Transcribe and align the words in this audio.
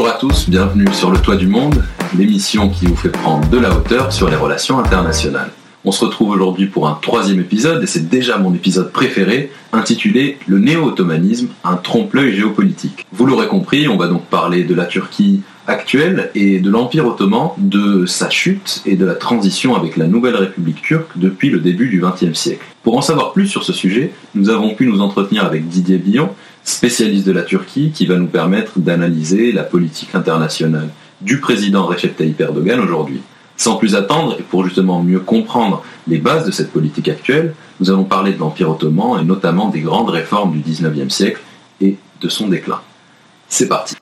Bonjour 0.00 0.14
à 0.14 0.18
tous, 0.18 0.48
bienvenue 0.48 0.86
sur 0.94 1.10
Le 1.10 1.18
Toit 1.18 1.36
du 1.36 1.46
Monde, 1.46 1.84
l'émission 2.16 2.70
qui 2.70 2.86
vous 2.86 2.96
fait 2.96 3.10
prendre 3.10 3.46
de 3.50 3.58
la 3.58 3.70
hauteur 3.70 4.14
sur 4.14 4.30
les 4.30 4.34
relations 4.34 4.78
internationales. 4.78 5.50
On 5.84 5.92
se 5.92 6.02
retrouve 6.06 6.30
aujourd'hui 6.30 6.68
pour 6.68 6.88
un 6.88 6.98
troisième 7.02 7.38
épisode, 7.38 7.82
et 7.82 7.86
c'est 7.86 8.08
déjà 8.08 8.38
mon 8.38 8.54
épisode 8.54 8.92
préféré, 8.92 9.52
intitulé 9.74 10.38
Le 10.46 10.58
néo-ottomanisme, 10.58 11.48
un 11.64 11.76
trompe-l'œil 11.76 12.34
géopolitique. 12.34 13.04
Vous 13.12 13.26
l'aurez 13.26 13.46
compris, 13.46 13.88
on 13.88 13.98
va 13.98 14.08
donc 14.08 14.24
parler 14.24 14.64
de 14.64 14.74
la 14.74 14.86
Turquie 14.86 15.42
actuelle 15.66 16.30
et 16.34 16.58
de 16.58 16.70
l'Empire 16.70 17.06
ottoman, 17.06 17.50
de 17.58 18.06
sa 18.06 18.30
chute 18.30 18.82
et 18.86 18.96
de 18.96 19.04
la 19.04 19.14
transition 19.14 19.74
avec 19.74 19.96
la 19.96 20.06
nouvelle 20.06 20.36
République 20.36 20.82
turque 20.82 21.10
depuis 21.16 21.50
le 21.50 21.60
début 21.60 21.88
du 21.88 22.00
XXe 22.00 22.38
siècle. 22.38 22.64
Pour 22.82 22.96
en 22.96 23.02
savoir 23.02 23.32
plus 23.32 23.46
sur 23.46 23.64
ce 23.64 23.72
sujet, 23.72 24.12
nous 24.34 24.50
avons 24.50 24.74
pu 24.74 24.86
nous 24.86 25.00
entretenir 25.00 25.44
avec 25.44 25.68
Didier 25.68 25.98
Billon, 25.98 26.30
spécialiste 26.64 27.26
de 27.26 27.32
la 27.32 27.42
Turquie, 27.42 27.90
qui 27.92 28.06
va 28.06 28.16
nous 28.16 28.26
permettre 28.26 28.78
d'analyser 28.78 29.52
la 29.52 29.62
politique 29.62 30.14
internationale 30.14 30.88
du 31.20 31.40
président 31.40 31.86
Recep 31.86 32.16
Tayyip 32.16 32.40
Erdogan 32.40 32.80
aujourd'hui. 32.80 33.20
Sans 33.56 33.76
plus 33.76 33.94
attendre, 33.94 34.36
et 34.38 34.42
pour 34.42 34.64
justement 34.64 35.02
mieux 35.02 35.20
comprendre 35.20 35.82
les 36.08 36.16
bases 36.16 36.46
de 36.46 36.50
cette 36.50 36.72
politique 36.72 37.08
actuelle, 37.08 37.54
nous 37.78 37.90
allons 37.90 38.04
parler 38.04 38.32
de 38.32 38.38
l'Empire 38.38 38.70
ottoman 38.70 39.20
et 39.20 39.24
notamment 39.24 39.68
des 39.68 39.80
grandes 39.80 40.08
réformes 40.08 40.52
du 40.52 40.60
XIXe 40.60 41.12
siècle 41.12 41.42
et 41.80 41.96
de 42.20 42.28
son 42.28 42.48
déclin. 42.48 42.80
C'est 43.48 43.68
parti 43.68 43.96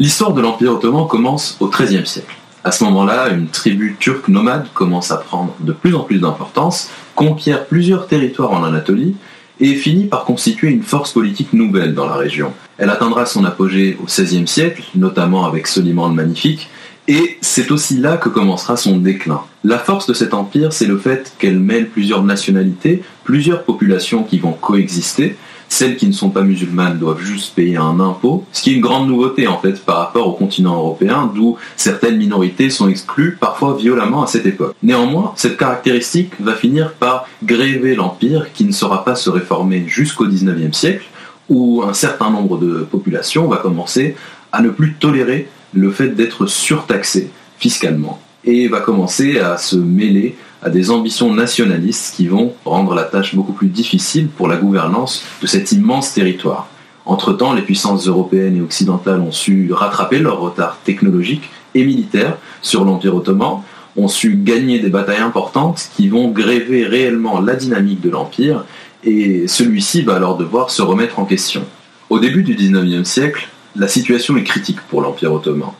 L'histoire 0.00 0.32
de 0.32 0.40
l'Empire 0.40 0.74
ottoman 0.74 1.08
commence 1.08 1.56
au 1.58 1.66
XIIIe 1.66 2.06
siècle. 2.06 2.36
À 2.62 2.70
ce 2.70 2.84
moment-là, 2.84 3.30
une 3.30 3.48
tribu 3.48 3.96
turque 3.98 4.28
nomade 4.28 4.68
commence 4.72 5.10
à 5.10 5.16
prendre 5.16 5.56
de 5.58 5.72
plus 5.72 5.92
en 5.96 6.04
plus 6.04 6.20
d'importance, 6.20 6.88
conquiert 7.16 7.66
plusieurs 7.66 8.06
territoires 8.06 8.52
en 8.52 8.62
Anatolie 8.62 9.16
et 9.58 9.74
finit 9.74 10.04
par 10.04 10.24
constituer 10.24 10.68
une 10.68 10.84
force 10.84 11.12
politique 11.12 11.52
nouvelle 11.52 11.94
dans 11.94 12.06
la 12.06 12.14
région. 12.14 12.52
Elle 12.76 12.90
atteindra 12.90 13.26
son 13.26 13.44
apogée 13.44 13.98
au 14.00 14.04
XVIe 14.04 14.46
siècle, 14.46 14.84
notamment 14.94 15.46
avec 15.46 15.66
Soliman 15.66 16.10
le 16.10 16.14
Magnifique, 16.14 16.70
et 17.08 17.36
c'est 17.40 17.72
aussi 17.72 17.98
là 17.98 18.18
que 18.18 18.28
commencera 18.28 18.76
son 18.76 18.98
déclin. 18.98 19.40
La 19.64 19.80
force 19.80 20.06
de 20.06 20.14
cet 20.14 20.32
empire, 20.32 20.72
c'est 20.72 20.86
le 20.86 20.98
fait 20.98 21.32
qu'elle 21.40 21.58
mêle 21.58 21.88
plusieurs 21.88 22.22
nationalités, 22.22 23.02
plusieurs 23.24 23.64
populations 23.64 24.22
qui 24.22 24.38
vont 24.38 24.52
coexister, 24.52 25.36
celles 25.68 25.96
qui 25.96 26.06
ne 26.06 26.12
sont 26.12 26.30
pas 26.30 26.42
musulmanes 26.42 26.98
doivent 26.98 27.20
juste 27.20 27.54
payer 27.54 27.76
un 27.76 28.00
impôt, 28.00 28.44
ce 28.52 28.62
qui 28.62 28.70
est 28.70 28.74
une 28.74 28.80
grande 28.80 29.08
nouveauté 29.08 29.46
en 29.46 29.58
fait 29.58 29.84
par 29.84 29.98
rapport 29.98 30.28
au 30.28 30.32
continent 30.32 30.76
européen, 30.76 31.30
d'où 31.34 31.56
certaines 31.76 32.16
minorités 32.16 32.70
sont 32.70 32.88
exclues 32.88 33.36
parfois 33.38 33.76
violemment 33.76 34.22
à 34.22 34.26
cette 34.26 34.46
époque. 34.46 34.74
Néanmoins, 34.82 35.32
cette 35.36 35.56
caractéristique 35.56 36.32
va 36.40 36.54
finir 36.54 36.94
par 36.94 37.26
gréver 37.44 37.94
l'empire 37.94 38.52
qui 38.52 38.64
ne 38.64 38.72
saura 38.72 39.04
pas 39.04 39.14
se 39.14 39.30
réformer 39.30 39.84
jusqu'au 39.86 40.26
19e 40.26 40.72
siècle, 40.72 41.06
où 41.48 41.82
un 41.82 41.94
certain 41.94 42.30
nombre 42.30 42.58
de 42.58 42.86
populations 42.90 43.48
va 43.48 43.56
commencer 43.56 44.16
à 44.52 44.60
ne 44.62 44.70
plus 44.70 44.94
tolérer 44.94 45.48
le 45.72 45.90
fait 45.90 46.08
d'être 46.08 46.46
surtaxé 46.46 47.30
fiscalement 47.58 48.20
et 48.44 48.68
va 48.68 48.80
commencer 48.80 49.38
à 49.38 49.58
se 49.58 49.76
mêler 49.76 50.36
à 50.62 50.70
des 50.70 50.90
ambitions 50.90 51.32
nationalistes 51.32 52.14
qui 52.16 52.26
vont 52.26 52.52
rendre 52.64 52.94
la 52.94 53.04
tâche 53.04 53.34
beaucoup 53.34 53.52
plus 53.52 53.68
difficile 53.68 54.28
pour 54.28 54.48
la 54.48 54.56
gouvernance 54.56 55.22
de 55.40 55.46
cet 55.46 55.72
immense 55.72 56.12
territoire. 56.12 56.68
Entre-temps, 57.06 57.54
les 57.54 57.62
puissances 57.62 58.06
européennes 58.06 58.56
et 58.56 58.60
occidentales 58.60 59.20
ont 59.20 59.32
su 59.32 59.72
rattraper 59.72 60.18
leur 60.18 60.40
retard 60.40 60.78
technologique 60.84 61.48
et 61.74 61.84
militaire 61.84 62.36
sur 62.60 62.84
l'Empire 62.84 63.14
ottoman, 63.14 63.62
ont 63.96 64.08
su 64.08 64.36
gagner 64.36 64.78
des 64.78 64.90
batailles 64.90 65.22
importantes 65.22 65.88
qui 65.96 66.08
vont 66.08 66.28
gréver 66.28 66.84
réellement 66.84 67.40
la 67.40 67.54
dynamique 67.54 68.00
de 68.00 68.10
l'Empire, 68.10 68.64
et 69.04 69.48
celui-ci 69.48 70.02
va 70.02 70.16
alors 70.16 70.36
devoir 70.36 70.70
se 70.70 70.82
remettre 70.82 71.18
en 71.18 71.24
question. 71.24 71.64
Au 72.10 72.18
début 72.18 72.42
du 72.42 72.54
XIXe 72.54 73.08
siècle, 73.08 73.48
la 73.76 73.88
situation 73.88 74.36
est 74.36 74.44
critique 74.44 74.80
pour 74.88 75.00
l'Empire 75.00 75.32
ottoman. 75.32 75.70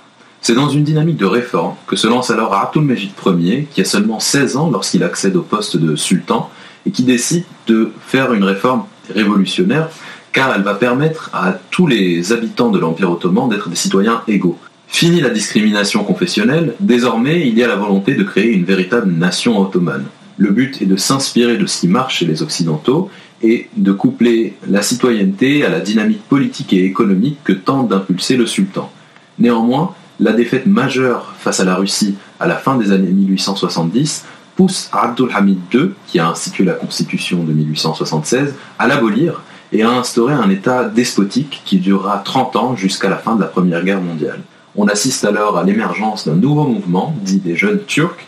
C'est 0.40 0.54
dans 0.54 0.68
une 0.68 0.84
dynamique 0.84 1.16
de 1.16 1.26
réforme 1.26 1.74
que 1.86 1.96
se 1.96 2.06
lance 2.06 2.30
alors 2.30 2.54
Abdulmejid 2.54 3.12
Ier, 3.26 3.66
qui 3.70 3.80
a 3.80 3.84
seulement 3.84 4.20
16 4.20 4.56
ans 4.56 4.70
lorsqu'il 4.70 5.02
accède 5.02 5.36
au 5.36 5.42
poste 5.42 5.76
de 5.76 5.96
sultan, 5.96 6.50
et 6.86 6.90
qui 6.90 7.02
décide 7.02 7.44
de 7.66 7.90
faire 8.06 8.32
une 8.32 8.44
réforme 8.44 8.84
révolutionnaire, 9.14 9.90
car 10.32 10.54
elle 10.54 10.62
va 10.62 10.74
permettre 10.74 11.30
à 11.32 11.52
tous 11.70 11.86
les 11.86 12.32
habitants 12.32 12.70
de 12.70 12.78
l'Empire 12.78 13.10
ottoman 13.10 13.48
d'être 13.48 13.68
des 13.68 13.76
citoyens 13.76 14.22
égaux. 14.28 14.58
Fini 14.86 15.20
la 15.20 15.30
discrimination 15.30 16.02
confessionnelle, 16.02 16.74
désormais 16.80 17.46
il 17.46 17.58
y 17.58 17.62
a 17.62 17.68
la 17.68 17.76
volonté 17.76 18.14
de 18.14 18.22
créer 18.22 18.52
une 18.52 18.64
véritable 18.64 19.10
nation 19.12 19.60
ottomane. 19.60 20.06
Le 20.38 20.50
but 20.50 20.80
est 20.80 20.86
de 20.86 20.96
s'inspirer 20.96 21.58
de 21.58 21.66
ce 21.66 21.80
qui 21.80 21.88
marche 21.88 22.18
chez 22.18 22.26
les 22.26 22.42
Occidentaux 22.42 23.10
et 23.42 23.68
de 23.76 23.92
coupler 23.92 24.54
la 24.68 24.82
citoyenneté 24.82 25.64
à 25.64 25.68
la 25.68 25.80
dynamique 25.80 26.22
politique 26.28 26.72
et 26.72 26.84
économique 26.84 27.38
que 27.44 27.52
tente 27.52 27.88
d'impulser 27.88 28.36
le 28.36 28.46
sultan. 28.46 28.90
Néanmoins, 29.38 29.94
la 30.20 30.32
défaite 30.32 30.66
majeure 30.66 31.34
face 31.38 31.60
à 31.60 31.64
la 31.64 31.76
Russie 31.76 32.16
à 32.40 32.46
la 32.46 32.56
fin 32.56 32.76
des 32.76 32.92
années 32.92 33.10
1870 33.10 34.24
pousse 34.56 34.88
Abdulhamid 34.92 35.58
II, 35.72 35.90
qui 36.08 36.18
a 36.18 36.28
institué 36.28 36.64
la 36.64 36.72
constitution 36.72 37.44
de 37.44 37.52
1876, 37.52 38.54
à 38.78 38.88
l'abolir 38.88 39.42
et 39.70 39.82
à 39.82 39.90
instaurer 39.90 40.34
un 40.34 40.50
État 40.50 40.84
despotique 40.84 41.62
qui 41.64 41.78
durera 41.78 42.18
30 42.18 42.56
ans 42.56 42.76
jusqu'à 42.76 43.08
la 43.08 43.18
fin 43.18 43.36
de 43.36 43.40
la 43.40 43.46
Première 43.46 43.84
Guerre 43.84 44.00
mondiale. 44.00 44.40
On 44.74 44.88
assiste 44.88 45.24
alors 45.24 45.58
à 45.58 45.62
l'émergence 45.62 46.26
d'un 46.26 46.34
nouveau 46.34 46.64
mouvement, 46.64 47.14
dit 47.22 47.38
des 47.38 47.54
jeunes 47.54 47.84
turcs. 47.86 48.18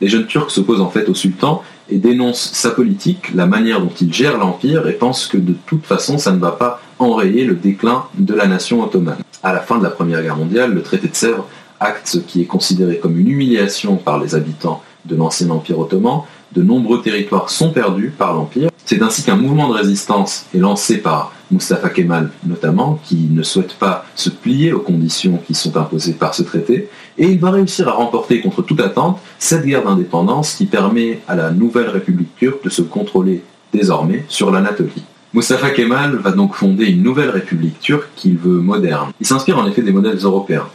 Les 0.00 0.08
jeunes 0.08 0.26
turcs 0.26 0.50
s'opposent 0.50 0.80
en 0.80 0.90
fait 0.90 1.08
au 1.08 1.14
sultan 1.14 1.62
et 1.90 1.98
dénoncent 1.98 2.50
sa 2.52 2.70
politique, 2.70 3.34
la 3.34 3.46
manière 3.46 3.80
dont 3.80 3.92
il 4.00 4.12
gère 4.12 4.38
l'empire 4.38 4.86
et 4.88 4.92
pensent 4.92 5.26
que 5.26 5.38
de 5.38 5.54
toute 5.66 5.86
façon 5.86 6.18
ça 6.18 6.32
ne 6.32 6.38
va 6.38 6.52
pas 6.52 6.80
enrayer 6.98 7.44
le 7.44 7.54
déclin 7.54 8.04
de 8.18 8.34
la 8.34 8.46
nation 8.46 8.82
ottomane. 8.82 9.18
À 9.42 9.52
la 9.52 9.60
fin 9.60 9.78
de 9.78 9.84
la 9.84 9.90
Première 9.90 10.22
Guerre 10.22 10.36
mondiale, 10.36 10.74
le 10.74 10.82
traité 10.82 11.08
de 11.08 11.14
Sèvres 11.14 11.46
acte 11.80 12.08
ce 12.08 12.18
qui 12.18 12.42
est 12.42 12.46
considéré 12.46 12.98
comme 12.98 13.18
une 13.18 13.28
humiliation 13.28 13.96
par 13.96 14.18
les 14.18 14.34
habitants 14.34 14.82
de 15.04 15.16
l'ancien 15.16 15.48
empire 15.50 15.78
ottoman. 15.78 16.22
De 16.54 16.62
nombreux 16.62 17.02
territoires 17.02 17.50
sont 17.50 17.70
perdus 17.70 18.12
par 18.16 18.34
l'empire. 18.34 18.70
C'est 18.84 19.02
ainsi 19.02 19.22
qu'un 19.22 19.36
mouvement 19.36 19.68
de 19.68 19.74
résistance 19.74 20.46
est 20.54 20.58
lancé 20.58 20.98
par 20.98 21.32
Mustafa 21.50 21.90
Kemal 21.90 22.30
notamment, 22.46 23.00
qui 23.04 23.28
ne 23.30 23.42
souhaite 23.42 23.74
pas 23.74 24.04
se 24.14 24.30
plier 24.30 24.72
aux 24.72 24.80
conditions 24.80 25.40
qui 25.46 25.54
sont 25.54 25.76
imposées 25.76 26.14
par 26.14 26.34
ce 26.34 26.42
traité, 26.42 26.88
et 27.18 27.26
il 27.26 27.38
va 27.38 27.50
réussir 27.50 27.88
à 27.88 27.92
remporter 27.92 28.40
contre 28.40 28.62
toute 28.62 28.80
attente 28.80 29.18
cette 29.38 29.64
guerre 29.64 29.84
d'indépendance 29.84 30.54
qui 30.54 30.66
permet 30.66 31.20
à 31.28 31.36
la 31.36 31.50
nouvelle 31.50 31.88
République 31.88 32.34
turque 32.36 32.64
de 32.64 32.70
se 32.70 32.82
contrôler 32.82 33.42
désormais 33.72 34.24
sur 34.28 34.50
l'Anatolie. 34.50 35.04
Mustafa 35.34 35.70
Kemal 35.70 36.16
va 36.16 36.30
donc 36.30 36.54
fonder 36.54 36.86
une 36.86 37.02
nouvelle 37.02 37.28
république 37.28 37.78
turque 37.80 38.08
qu'il 38.16 38.38
veut 38.38 38.60
moderne. 38.60 39.12
Il 39.20 39.26
s'inspire 39.26 39.58
en 39.58 39.66
effet 39.66 39.82
des 39.82 39.92
modèles 39.92 40.16
européens. 40.16 40.66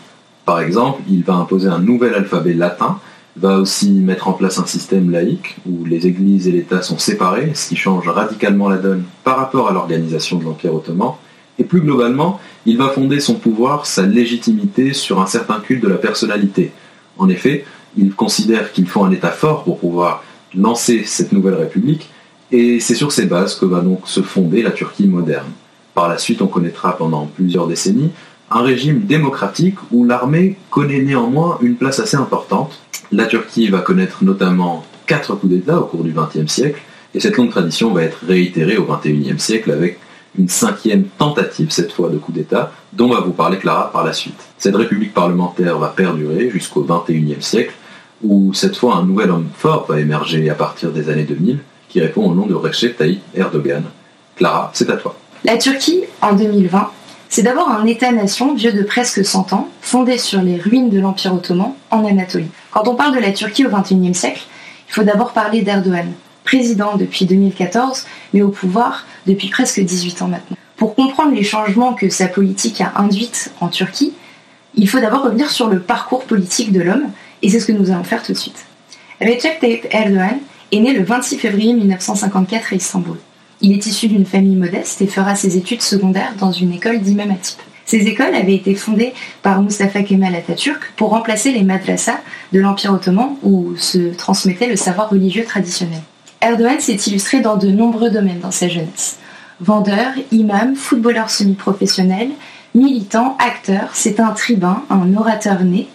Par 0.45 0.62
exemple, 0.62 1.01
il 1.09 1.23
va 1.23 1.33
imposer 1.33 1.69
un 1.69 1.79
nouvel 1.79 2.13
alphabet 2.13 2.53
latin, 2.53 3.00
va 3.35 3.59
aussi 3.59 3.91
mettre 3.91 4.27
en 4.27 4.33
place 4.33 4.59
un 4.59 4.66
système 4.66 5.09
laïque 5.09 5.57
où 5.66 5.85
les 5.85 6.05
églises 6.05 6.47
et 6.47 6.51
l'État 6.51 6.81
sont 6.81 6.99
séparés, 6.99 7.51
ce 7.55 7.69
qui 7.69 7.75
change 7.75 8.07
radicalement 8.07 8.69
la 8.69 8.77
donne 8.77 9.03
par 9.23 9.38
rapport 9.38 9.67
à 9.69 9.73
l'organisation 9.73 10.38
de 10.38 10.45
l'Empire 10.45 10.75
ottoman. 10.75 11.13
Et 11.59 11.63
plus 11.63 11.81
globalement, 11.81 12.39
il 12.66 12.77
va 12.77 12.89
fonder 12.89 13.19
son 13.19 13.35
pouvoir, 13.35 13.85
sa 13.85 14.03
légitimité 14.03 14.94
sur 14.94 15.21
un 15.21 15.25
certain 15.25 15.59
culte 15.59 15.83
de 15.83 15.88
la 15.88 15.97
personnalité. 15.97 16.71
En 17.17 17.29
effet, 17.29 17.66
il 17.97 18.13
considère 18.13 18.71
qu'il 18.71 18.88
faut 18.88 19.03
un 19.03 19.11
État 19.11 19.29
fort 19.29 19.63
pour 19.63 19.79
pouvoir 19.79 20.24
lancer 20.56 21.03
cette 21.06 21.31
nouvelle 21.31 21.56
république, 21.56 22.09
et 22.51 22.79
c'est 22.79 22.95
sur 22.95 23.12
ces 23.12 23.25
bases 23.25 23.56
que 23.56 23.65
va 23.65 23.81
donc 23.81 24.01
se 24.06 24.21
fonder 24.21 24.62
la 24.62 24.71
Turquie 24.71 25.07
moderne. 25.07 25.51
Par 25.95 26.07
la 26.07 26.18
suite, 26.18 26.41
on 26.41 26.47
connaîtra 26.47 26.97
pendant 26.97 27.25
plusieurs 27.25 27.68
décennies 27.68 28.12
un 28.53 28.61
régime 28.61 29.01
démocratique 29.01 29.75
où 29.91 30.05
l'armée 30.05 30.57
connaît 30.69 31.01
néanmoins 31.01 31.57
une 31.61 31.75
place 31.75 32.00
assez 32.00 32.15
importante. 32.15 32.79
La 33.11 33.25
Turquie 33.25 33.67
va 33.67 33.79
connaître 33.79 34.23
notamment 34.23 34.85
quatre 35.07 35.35
coups 35.35 35.53
d'État 35.53 35.79
au 35.79 35.85
cours 35.85 36.03
du 36.03 36.13
XXe 36.13 36.51
siècle, 36.51 36.81
et 37.15 37.19
cette 37.19 37.38
longue 37.38 37.50
tradition 37.50 37.91
va 37.91 38.03
être 38.03 38.19
réitérée 38.27 38.77
au 38.77 38.85
XXIe 38.85 39.39
siècle 39.39 39.71
avec 39.71 40.00
une 40.38 40.50
cinquième 40.50 41.05
tentative 41.17 41.71
cette 41.71 41.91
fois 41.91 42.09
de 42.09 42.17
coup 42.17 42.31
d'État, 42.31 42.71
dont 42.94 43.09
va 43.09 43.21
vous 43.21 43.33
parler 43.33 43.57
Clara 43.57 43.91
par 43.91 44.03
la 44.03 44.13
suite. 44.13 44.39
Cette 44.57 44.75
république 44.75 45.13
parlementaire 45.13 45.77
va 45.77 45.89
perdurer 45.89 46.50
jusqu'au 46.50 46.83
XXIe 46.83 47.41
siècle, 47.41 47.73
où 48.23 48.53
cette 48.53 48.77
fois 48.77 48.95
un 48.95 49.05
nouvel 49.05 49.31
homme 49.31 49.47
fort 49.55 49.85
va 49.88 50.00
émerger 50.00 50.50
à 50.50 50.55
partir 50.55 50.91
des 50.91 51.09
années 51.09 51.23
2000, 51.23 51.59
qui 51.89 52.00
répond 52.00 52.29
au 52.29 52.33
nom 52.33 52.45
de 52.45 52.53
Recep 52.53 52.97
Tayyip 52.97 53.21
Erdogan. 53.35 53.83
Clara, 54.35 54.71
c'est 54.73 54.89
à 54.89 54.97
toi. 54.97 55.15
La 55.44 55.57
Turquie, 55.57 56.03
en 56.21 56.33
2020, 56.33 56.89
c'est 57.33 57.41
d'abord 57.41 57.71
un 57.71 57.88
État-nation 57.88 58.53
vieux 58.53 58.74
de 58.74 58.83
presque 58.83 59.25
100 59.25 59.53
ans, 59.53 59.68
fondé 59.81 60.19
sur 60.19 60.44
les 60.44 60.57
ruines 60.57 60.91
de 60.91 61.00
l'Empire 61.00 61.33
ottoman 61.33 61.74
en 61.89 62.06
Anatolie. 62.06 62.51
Quand 62.69 62.88
on 62.88 62.94
parle 62.94 63.15
de 63.15 63.19
la 63.19 63.31
Turquie 63.31 63.65
au 63.65 63.71
XXIe 63.71 64.13
siècle, 64.13 64.44
il 64.88 64.94
faut 64.94 65.01
d'abord 65.01 65.33
parler 65.33 65.63
d'Erdogan, 65.63 66.12
président 66.44 66.95
depuis 66.95 67.25
2014, 67.25 68.06
mais 68.35 68.44
au 68.44 68.50
pouvoir 68.50 69.07
depuis 69.25 69.50
presque 69.50 69.80
18 69.80 70.21
ans 70.21 70.27
maintenant. 70.27 70.57
Pour 70.77 70.94
comprendre 70.94 71.33
les 71.33 71.41
changements 71.41 71.95
que 71.95 72.07
sa 72.07 72.27
politique 72.27 72.81
a 72.81 72.94
induits 72.97 73.50
en 73.62 73.69
Turquie, 73.69 74.13
il 74.75 74.88
faut 74.88 75.00
d'abord 75.00 75.24
revenir 75.24 75.50
sur 75.50 75.69
le 75.69 75.79
parcours 75.79 76.25
politique 76.25 76.71
de 76.71 76.81
l'homme, 76.81 77.09
et 77.41 77.50
c'est 77.50 77.59
ce 77.59 77.65
que 77.65 77.71
nous 77.71 77.89
allons 77.89 78.03
faire 78.03 78.21
tout 78.21 78.33
de 78.33 78.38
suite. 78.38 78.63
Recep 79.19 79.59
Tayyip 79.59 79.88
Erdogan 79.89 80.38
est 80.71 80.79
né 80.79 80.94
le 80.94 81.03
26 81.03 81.39
février 81.39 81.74
1954 81.74 82.74
à 82.74 82.75
Istanbul. 82.75 83.18
Il 83.65 83.71
est 83.71 83.86
issu 83.86 84.10
d'une 84.10 84.25
famille 84.25 84.57
modeste 84.57 85.01
et 85.01 85.07
fera 85.07 85.36
ses 85.36 85.56
études 85.56 85.81
secondaires 85.81 86.33
dans 86.38 86.51
une 86.51 86.74
école 86.74 87.00
d'imam 87.00 87.31
Atip. 87.31 87.60
Ces 87.86 88.07
écoles 88.07 88.36
avaient 88.36 88.56
été 88.56 88.75
fondées 88.75 89.13
par 89.42 89.62
Mustafa 89.62 90.04
Kemal 90.04 90.36
Atatürk 90.36 90.92
pour 90.98 91.12
remplacer 91.12 91.54
les 91.54 91.63
madrasas 91.63 92.19
de 92.51 92.60
l'Empire 92.60 92.92
ottoman 92.92 93.38
où 93.42 93.74
se 93.77 94.13
transmettait 94.15 94.68
le 94.68 94.75
savoir 94.75 95.10
religieux 95.10 95.45
traditionnel. 95.45 96.01
Erdogan 96.42 96.81
s'est 96.81 96.95
illustré 97.07 97.39
dans 97.39 97.56
de 97.56 97.69
nombreux 97.69 98.10
domaines 98.10 98.42
dans 98.42 98.51
sa 98.51 98.68
jeunesse. 98.68 99.18
Vendeur, 99.62 100.12
imam, 100.33 100.75
footballeur 100.75 101.30
semi-professionnel, 101.30 102.31
militant, 102.75 103.38
acteur, 103.39 103.92
c'est 103.94 104.19
un 104.19 104.31
tribun, 104.31 104.83
un 104.89 105.15
orateur 105.15 105.63
né, 105.63 105.88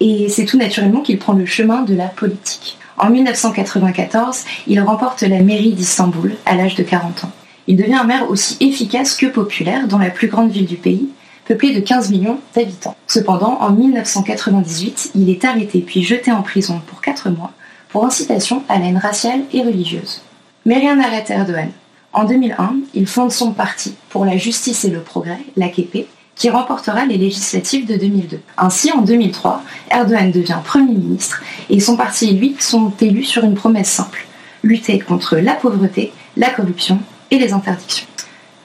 et 0.00 0.28
c'est 0.28 0.44
tout 0.44 0.58
naturellement 0.58 1.00
qu'il 1.00 1.18
prend 1.18 1.32
le 1.32 1.46
chemin 1.46 1.82
de 1.82 1.94
la 1.94 2.08
politique. 2.08 2.76
En 2.98 3.10
1994, 3.10 4.44
il 4.66 4.80
remporte 4.80 5.22
la 5.22 5.40
mairie 5.40 5.72
d'Istanbul 5.72 6.34
à 6.46 6.56
l'âge 6.56 6.74
de 6.74 6.82
40 6.82 7.24
ans. 7.24 7.30
Il 7.68 7.76
devient 7.76 7.94
un 7.94 8.04
maire 8.04 8.28
aussi 8.28 8.56
efficace 8.60 9.14
que 9.14 9.26
populaire 9.26 9.86
dans 9.86 9.98
la 9.98 10.10
plus 10.10 10.26
grande 10.26 10.50
ville 10.50 10.66
du 10.66 10.76
pays, 10.76 11.08
peuplée 11.44 11.74
de 11.74 11.80
15 11.80 12.10
millions 12.10 12.40
d'habitants. 12.54 12.96
Cependant, 13.06 13.58
en 13.60 13.70
1998, 13.70 15.12
il 15.14 15.30
est 15.30 15.44
arrêté 15.44 15.80
puis 15.80 16.02
jeté 16.02 16.32
en 16.32 16.42
prison 16.42 16.80
pour 16.86 17.00
4 17.00 17.30
mois 17.30 17.52
pour 17.88 18.04
incitation 18.04 18.62
à 18.68 18.78
la 18.78 18.86
haine 18.86 18.98
raciale 18.98 19.42
et 19.52 19.62
religieuse. 19.62 20.22
Mais 20.66 20.78
rien 20.78 20.96
n'arrête 20.96 21.30
Erdogan. 21.30 21.70
En 22.12 22.24
2001, 22.24 22.76
il 22.94 23.06
fonde 23.06 23.32
son 23.32 23.52
parti 23.52 23.94
pour 24.08 24.24
la 24.24 24.36
justice 24.36 24.84
et 24.84 24.90
le 24.90 25.00
progrès, 25.00 25.40
l'AKP, 25.56 26.06
qui 26.38 26.48
remportera 26.50 27.04
les 27.04 27.18
législatives 27.18 27.86
de 27.86 27.96
2002. 27.96 28.40
Ainsi, 28.56 28.92
en 28.92 29.02
2003, 29.02 29.62
Erdogan 29.90 30.30
devient 30.30 30.58
Premier 30.64 30.94
ministre 30.94 31.42
et 31.68 31.80
son 31.80 31.96
parti 31.96 32.30
et 32.30 32.32
lui 32.32 32.56
sont 32.60 32.92
élus 33.00 33.24
sur 33.24 33.44
une 33.44 33.54
promesse 33.54 33.90
simple 33.90 34.24
lutter 34.62 34.98
contre 34.98 35.36
la 35.36 35.54
pauvreté, 35.54 36.12
la 36.36 36.50
corruption 36.50 37.00
et 37.30 37.38
les 37.38 37.52
interdictions. 37.52 38.06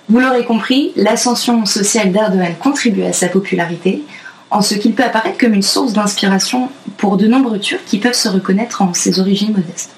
Vous 0.09 0.19
l'aurez 0.19 0.45
compris, 0.45 0.91
l'ascension 0.95 1.65
sociale 1.65 2.11
d'Erdogan 2.11 2.55
contribue 2.61 3.03
à 3.03 3.13
sa 3.13 3.27
popularité, 3.27 4.03
en 4.51 4.61
ce 4.61 4.75
qu'il 4.75 4.93
peut 4.93 5.03
apparaître 5.03 5.37
comme 5.37 5.53
une 5.53 5.63
source 5.63 5.93
d'inspiration 5.93 6.69
pour 6.97 7.17
de 7.17 7.25
nombreux 7.25 7.59
Turcs 7.59 7.83
qui 7.87 7.97
peuvent 7.97 8.13
se 8.13 8.29
reconnaître 8.29 8.81
en 8.81 8.93
ses 8.93 9.19
origines 9.19 9.53
modestes. 9.53 9.95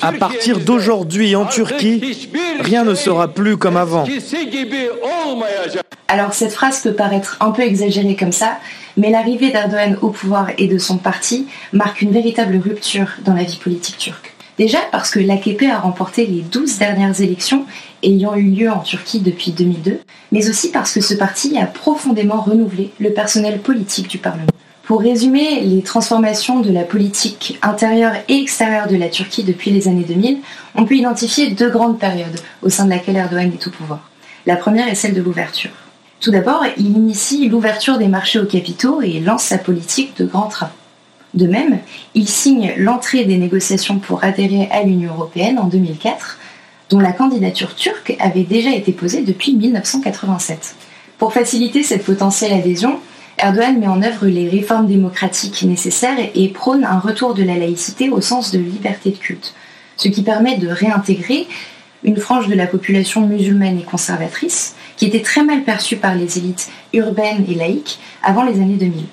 À 0.00 0.12
partir 0.12 0.60
d'aujourd'hui 0.60 1.34
en 1.36 1.44
Turquie, 1.44 2.28
rien 2.60 2.84
ne 2.84 2.94
sera 2.94 3.28
plus 3.28 3.56
comme 3.56 3.76
avant. 3.76 4.04
Alors 6.10 6.32
cette 6.32 6.52
phrase 6.52 6.80
peut 6.80 6.94
paraître 6.94 7.36
un 7.40 7.50
peu 7.50 7.60
exagérée 7.60 8.16
comme 8.16 8.32
ça, 8.32 8.58
mais 8.96 9.10
l'arrivée 9.10 9.50
d'Erdogan 9.50 9.98
au 10.00 10.08
pouvoir 10.08 10.48
et 10.56 10.66
de 10.66 10.78
son 10.78 10.96
parti 10.96 11.46
marque 11.74 12.00
une 12.00 12.12
véritable 12.12 12.56
rupture 12.56 13.08
dans 13.26 13.34
la 13.34 13.42
vie 13.42 13.58
politique 13.62 13.98
turque. 13.98 14.32
Déjà 14.56 14.78
parce 14.90 15.10
que 15.10 15.20
l'AKP 15.20 15.64
a 15.70 15.78
remporté 15.78 16.24
les 16.24 16.40
12 16.40 16.78
dernières 16.78 17.20
élections 17.20 17.66
ayant 18.02 18.34
eu 18.36 18.50
lieu 18.50 18.70
en 18.70 18.78
Turquie 18.78 19.20
depuis 19.20 19.50
2002, 19.52 20.00
mais 20.32 20.48
aussi 20.48 20.70
parce 20.70 20.94
que 20.94 21.02
ce 21.02 21.12
parti 21.12 21.58
a 21.58 21.66
profondément 21.66 22.40
renouvelé 22.40 22.90
le 22.98 23.12
personnel 23.12 23.58
politique 23.60 24.08
du 24.08 24.16
Parlement. 24.16 24.48
Pour 24.84 25.02
résumer 25.02 25.60
les 25.60 25.82
transformations 25.82 26.60
de 26.60 26.72
la 26.72 26.84
politique 26.84 27.58
intérieure 27.60 28.14
et 28.28 28.40
extérieure 28.40 28.88
de 28.88 28.96
la 28.96 29.10
Turquie 29.10 29.44
depuis 29.44 29.70
les 29.70 29.88
années 29.88 30.04
2000, 30.08 30.38
on 30.74 30.86
peut 30.86 30.96
identifier 30.96 31.50
deux 31.50 31.68
grandes 31.68 31.98
périodes 31.98 32.40
au 32.62 32.70
sein 32.70 32.86
de 32.86 32.90
laquelle 32.90 33.16
Erdogan 33.16 33.52
est 33.52 33.66
au 33.66 33.70
pouvoir. 33.70 34.08
La 34.46 34.56
première 34.56 34.88
est 34.88 34.94
celle 34.94 35.12
de 35.12 35.20
l'ouverture. 35.20 35.70
Tout 36.20 36.32
d'abord, 36.32 36.64
il 36.76 36.96
initie 36.96 37.48
l'ouverture 37.48 37.96
des 37.96 38.08
marchés 38.08 38.40
aux 38.40 38.46
capitaux 38.46 39.00
et 39.02 39.20
lance 39.20 39.44
sa 39.44 39.58
politique 39.58 40.16
de 40.16 40.24
grands 40.24 40.48
travaux. 40.48 40.72
De 41.34 41.46
même, 41.46 41.78
il 42.14 42.28
signe 42.28 42.72
l'entrée 42.76 43.24
des 43.24 43.36
négociations 43.36 43.98
pour 43.98 44.24
adhérer 44.24 44.68
à 44.72 44.82
l'Union 44.82 45.12
européenne 45.12 45.58
en 45.58 45.66
2004, 45.66 46.38
dont 46.90 46.98
la 46.98 47.12
candidature 47.12 47.74
turque 47.76 48.16
avait 48.18 48.42
déjà 48.42 48.70
été 48.70 48.92
posée 48.92 49.22
depuis 49.22 49.54
1987. 49.54 50.74
Pour 51.18 51.32
faciliter 51.32 51.84
cette 51.84 52.04
potentielle 52.04 52.52
adhésion, 52.52 52.98
Erdogan 53.38 53.78
met 53.78 53.86
en 53.86 54.02
œuvre 54.02 54.26
les 54.26 54.48
réformes 54.48 54.88
démocratiques 54.88 55.62
nécessaires 55.62 56.18
et 56.34 56.48
prône 56.48 56.84
un 56.84 56.98
retour 56.98 57.34
de 57.34 57.44
la 57.44 57.56
laïcité 57.56 58.08
au 58.10 58.20
sens 58.20 58.50
de 58.50 58.58
liberté 58.58 59.10
de 59.10 59.16
culte, 59.16 59.54
ce 59.96 60.08
qui 60.08 60.22
permet 60.22 60.56
de 60.56 60.68
réintégrer 60.68 61.46
une 62.02 62.16
frange 62.16 62.48
de 62.48 62.54
la 62.54 62.66
population 62.66 63.26
musulmane 63.26 63.78
et 63.78 63.84
conservatrice 63.84 64.74
qui 64.96 65.06
était 65.06 65.22
très 65.22 65.42
mal 65.42 65.62
perçue 65.62 65.96
par 65.96 66.14
les 66.14 66.38
élites 66.38 66.70
urbaines 66.92 67.44
et 67.48 67.54
laïques 67.54 67.98
avant 68.22 68.42
les 68.42 68.60
années 68.60 68.76
2000. 68.76 69.04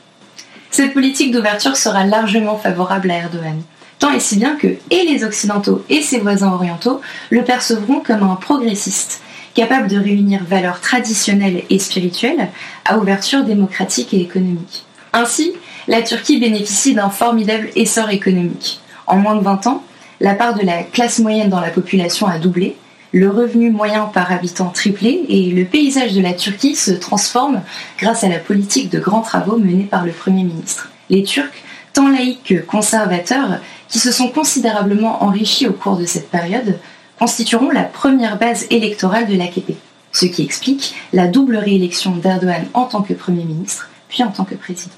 Cette 0.71 0.93
politique 0.93 1.31
d'ouverture 1.31 1.77
sera 1.77 2.05
largement 2.05 2.57
favorable 2.57 3.09
à 3.11 3.17
Erdogan, 3.17 3.61
tant 3.99 4.11
et 4.11 4.19
si 4.19 4.37
bien 4.37 4.55
que 4.55 4.67
et 4.67 5.03
les 5.07 5.23
Occidentaux 5.23 5.85
et 5.89 6.01
ses 6.01 6.19
voisins 6.19 6.51
orientaux 6.51 7.01
le 7.29 7.43
percevront 7.43 8.01
comme 8.01 8.23
un 8.23 8.35
progressiste 8.35 9.21
capable 9.53 9.87
de 9.87 9.97
réunir 9.97 10.43
valeurs 10.43 10.81
traditionnelles 10.81 11.63
et 11.69 11.79
spirituelles 11.79 12.49
à 12.83 12.97
ouverture 12.97 13.43
démocratique 13.43 14.13
et 14.13 14.19
économique. 14.19 14.83
Ainsi, 15.13 15.53
la 15.87 16.01
Turquie 16.01 16.39
bénéficie 16.39 16.93
d'un 16.93 17.09
formidable 17.09 17.69
essor 17.75 18.09
économique. 18.09 18.81
En 19.07 19.15
moins 19.15 19.35
de 19.35 19.43
20 19.43 19.67
ans, 19.67 19.83
la 20.19 20.33
part 20.33 20.53
de 20.53 20.65
la 20.65 20.83
classe 20.83 21.19
moyenne 21.19 21.49
dans 21.49 21.59
la 21.59 21.69
population 21.69 22.27
a 22.27 22.39
doublé, 22.39 22.75
le 23.11 23.29
revenu 23.29 23.69
moyen 23.69 24.05
par 24.05 24.31
habitant 24.31 24.69
triplé 24.69 25.25
et 25.29 25.51
le 25.51 25.63
paysage 25.63 26.13
de 26.13 26.21
la 26.21 26.33
Turquie 26.33 26.75
se 26.75 26.91
transforme 26.91 27.61
grâce 27.97 28.23
à 28.23 28.29
la 28.29 28.39
politique 28.39 28.89
de 28.89 28.99
grands 28.99 29.21
travaux 29.21 29.57
menée 29.57 29.85
par 29.85 30.05
le 30.05 30.11
Premier 30.11 30.43
ministre. 30.43 30.89
Les 31.09 31.23
Turcs, 31.23 31.63
tant 31.93 32.09
laïcs 32.09 32.43
que 32.43 32.55
conservateurs, 32.55 33.59
qui 33.87 33.99
se 33.99 34.11
sont 34.11 34.27
considérablement 34.27 35.23
enrichis 35.23 35.67
au 35.67 35.73
cours 35.73 35.95
de 35.95 36.05
cette 36.05 36.29
période, 36.29 36.77
constitueront 37.17 37.69
la 37.69 37.83
première 37.83 38.37
base 38.37 38.65
électorale 38.69 39.27
de 39.27 39.37
l'AKP, 39.37 39.75
ce 40.11 40.25
qui 40.25 40.43
explique 40.43 40.95
la 41.13 41.27
double 41.27 41.55
réélection 41.55 42.17
d'Erdogan 42.17 42.65
en 42.73 42.83
tant 42.83 43.01
que 43.01 43.13
Premier 43.13 43.45
ministre, 43.45 43.89
puis 44.09 44.23
en 44.23 44.31
tant 44.31 44.43
que 44.43 44.55
président. 44.55 44.91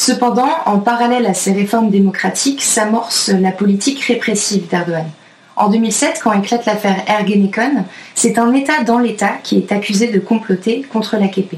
Cependant, 0.00 0.48
en 0.64 0.78
parallèle 0.78 1.26
à 1.26 1.34
ces 1.34 1.52
réformes 1.52 1.90
démocratiques, 1.90 2.62
s'amorce 2.62 3.28
la 3.28 3.52
politique 3.52 4.02
répressive 4.02 4.66
d'Erdogan. 4.66 5.04
En 5.56 5.68
2007, 5.68 6.20
quand 6.24 6.32
éclate 6.32 6.64
l'affaire 6.64 7.04
Ergenekon, 7.06 7.84
c'est 8.14 8.38
un 8.38 8.50
État 8.54 8.82
dans 8.82 8.98
l'État 8.98 9.32
qui 9.42 9.58
est 9.58 9.72
accusé 9.72 10.06
de 10.06 10.18
comploter 10.18 10.86
contre 10.90 11.18
l'AKP. 11.18 11.56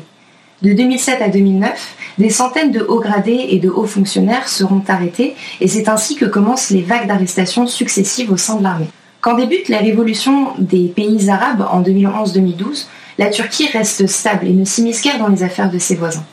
De 0.60 0.72
2007 0.72 1.22
à 1.22 1.28
2009, 1.28 1.94
des 2.18 2.30
centaines 2.30 2.72
de 2.72 2.80
hauts 2.80 2.98
gradés 2.98 3.46
et 3.50 3.60
de 3.60 3.70
hauts 3.70 3.86
fonctionnaires 3.86 4.48
seront 4.48 4.82
arrêtés 4.88 5.36
et 5.60 5.68
c'est 5.68 5.88
ainsi 5.88 6.16
que 6.16 6.24
commencent 6.24 6.70
les 6.70 6.82
vagues 6.82 7.06
d'arrestations 7.06 7.68
successives 7.68 8.32
au 8.32 8.36
sein 8.36 8.56
de 8.56 8.64
l'armée. 8.64 8.88
Quand 9.20 9.36
débute 9.36 9.68
la 9.68 9.78
révolution 9.78 10.48
des 10.58 10.88
pays 10.88 11.30
arabes 11.30 11.64
en 11.70 11.80
2011-2012, 11.80 12.86
la 13.18 13.30
Turquie 13.30 13.68
reste 13.68 14.08
stable 14.08 14.48
et 14.48 14.52
ne 14.52 14.64
s'immisce 14.64 15.00
guère 15.00 15.20
dans 15.20 15.28
les 15.28 15.44
affaires 15.44 15.70
de 15.70 15.78
ses 15.78 15.94
voisins. 15.94 16.24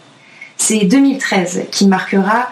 C'est 0.62 0.86
2013 0.86 1.68
qui 1.72 1.88
marquera 1.88 2.50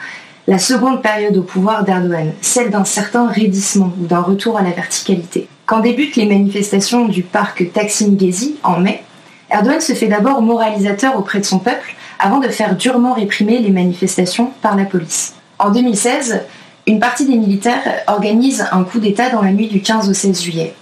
la 0.48 0.58
seconde 0.58 1.04
période 1.04 1.38
au 1.38 1.44
pouvoir 1.44 1.84
d'Erdogan, 1.84 2.32
celle 2.42 2.72
d'un 2.72 2.86
certain 2.86 3.28
raidissement 3.28 3.92
ou 4.02 4.06
d'un 4.08 4.22
retour 4.22 4.58
à 4.58 4.64
la 4.64 4.72
verticalité. 4.72 5.48
Quand 5.66 5.82
débutent 5.82 6.16
les 6.16 6.26
manifestations 6.26 7.10
du 7.10 7.22
parc 7.22 7.72
Taksim 7.74 8.18
Gezi 8.18 8.56
en 8.64 8.80
mai, 8.80 9.04
Erdogan 9.52 9.82
se 9.82 9.94
fait 9.94 10.08
d'abord 10.08 10.42
moralisateur 10.42 11.18
auprès 11.18 11.40
de 11.40 11.46
son 11.46 11.60
peuple 11.60 11.96
avant 12.18 12.40
de 12.40 12.48
faire 12.48 12.78
durement 12.78 13.14
réprimer 13.14 13.60
les 13.60 13.72
manifestations 13.72 14.52
par 14.62 14.78
la 14.78 14.86
police. 14.86 15.36
En 15.60 15.70
2016, 15.70 16.44
une 16.88 17.02
partie 17.02 17.26
des 17.26 17.36
militaires 17.36 17.84
organise 18.08 18.66
un 18.72 18.84
coup 18.86 19.00
d'État 19.00 19.30
dans 19.30 19.42
la 19.42 19.52
nuit 19.52 19.68
du 19.68 19.82
15 19.82 20.10
au 20.10 20.14
16 20.14 20.42
juillet. 20.42 20.74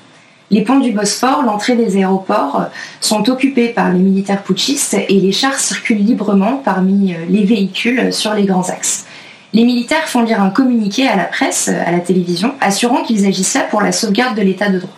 Les 0.52 0.62
ponts 0.62 0.80
du 0.80 0.92
Bosphore, 0.92 1.42
l'entrée 1.44 1.76
des 1.76 1.98
aéroports 1.98 2.66
sont 3.02 3.30
occupés 3.30 3.70
par 3.70 3.92
les 3.92 3.98
militaires 3.98 4.44
putschistes 4.44 4.94
et 4.94 5.20
les 5.20 5.32
chars 5.32 5.58
circulent 5.58 5.98
librement 5.98 6.62
parmi 6.64 7.14
euh, 7.14 7.18
les 7.28 7.44
véhicules 7.44 8.14
sur 8.14 8.34
les 8.36 8.46
grands 8.46 8.70
axes. 8.70 9.06
Les 9.54 9.64
militaires 9.64 10.08
font 10.08 10.22
lire 10.22 10.42
un 10.42 10.52
communiqué 10.52 11.08
à 11.08 11.16
la 11.16 11.24
presse, 11.24 11.70
à 11.70 11.92
la 11.92 12.00
télévision, 12.00 12.54
assurant 12.62 13.02
qu'ils 13.02 13.26
agissent 13.26 13.56
là 13.56 13.62
pour 13.62 13.82
la 13.82 13.92
sauvegarde 13.92 14.38
de 14.38 14.44
l'état 14.44 14.70
de 14.70 14.80
droit. 14.80 14.94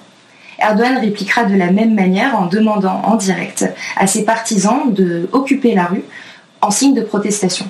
Erdogan 0.59 0.97
répliquera 0.97 1.45
de 1.45 1.55
la 1.55 1.71
même 1.71 1.93
manière 1.93 2.35
en 2.37 2.47
demandant 2.47 3.01
en 3.05 3.15
direct 3.15 3.71
à 3.95 4.07
ses 4.07 4.25
partisans 4.25 4.91
de 4.91 5.29
occuper 5.31 5.75
la 5.75 5.85
rue 5.85 6.03
en 6.61 6.71
signe 6.71 6.95
de 6.95 7.01
protestation. 7.01 7.67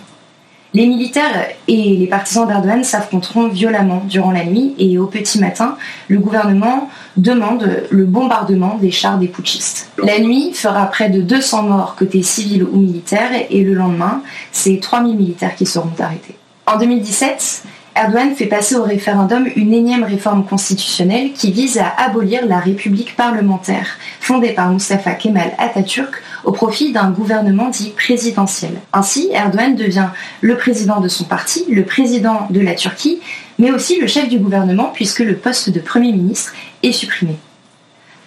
Les 0.77 0.85
militaires 0.85 1.47
et 1.67 1.95
les 1.95 2.05
partisans 2.05 2.47
d'Erdogan 2.47 2.83
s'affronteront 2.83 3.47
violemment 3.47 4.03
durant 4.07 4.29
la 4.29 4.45
nuit 4.45 4.75
et 4.77 4.99
au 4.99 5.07
petit 5.07 5.39
matin, 5.39 5.75
le 6.07 6.19
gouvernement 6.19 6.87
demande 7.15 7.87
le 7.89 8.05
bombardement 8.05 8.77
des 8.79 8.91
chars 8.91 9.17
des 9.17 9.27
putschistes. 9.27 9.89
La 9.97 10.19
nuit 10.19 10.53
fera 10.53 10.85
près 10.85 11.09
de 11.09 11.19
200 11.19 11.63
morts 11.63 11.95
côté 11.95 12.21
civil 12.21 12.63
ou 12.63 12.77
militaire 12.77 13.31
et 13.49 13.63
le 13.63 13.73
lendemain, 13.73 14.21
c'est 14.51 14.79
3000 14.79 15.17
militaires 15.17 15.55
qui 15.55 15.65
seront 15.65 15.89
arrêtés. 15.97 16.35
En 16.67 16.77
2017, 16.77 17.63
Erdogan 17.97 18.35
fait 18.35 18.45
passer 18.45 18.75
au 18.75 18.83
référendum 18.83 19.47
une 19.55 19.73
énième 19.73 20.03
réforme 20.03 20.45
constitutionnelle 20.45 21.33
qui 21.33 21.51
vise 21.51 21.79
à 21.79 21.95
abolir 21.97 22.45
la 22.45 22.59
République 22.59 23.15
parlementaire 23.15 23.97
fondée 24.19 24.51
par 24.51 24.69
Mustafa 24.69 25.13
Kemal 25.13 25.53
Atatürk 25.57 26.21
au 26.43 26.51
profit 26.51 26.93
d'un 26.93 27.09
gouvernement 27.09 27.69
dit 27.69 27.89
présidentiel. 27.97 28.73
Ainsi, 28.93 29.29
Erdogan 29.31 29.75
devient 29.75 30.09
le 30.41 30.57
président 30.57 31.01
de 31.01 31.07
son 31.07 31.23
parti, 31.23 31.65
le 31.71 31.85
président 31.85 32.45
de 32.51 32.59
la 32.59 32.75
Turquie, 32.75 33.19
mais 33.57 33.71
aussi 33.71 33.99
le 33.99 34.05
chef 34.05 34.29
du 34.29 34.37
gouvernement 34.37 34.91
puisque 34.93 35.21
le 35.21 35.35
poste 35.35 35.71
de 35.71 35.79
Premier 35.79 36.11
ministre 36.11 36.53
est 36.83 36.91
supprimé. 36.91 37.35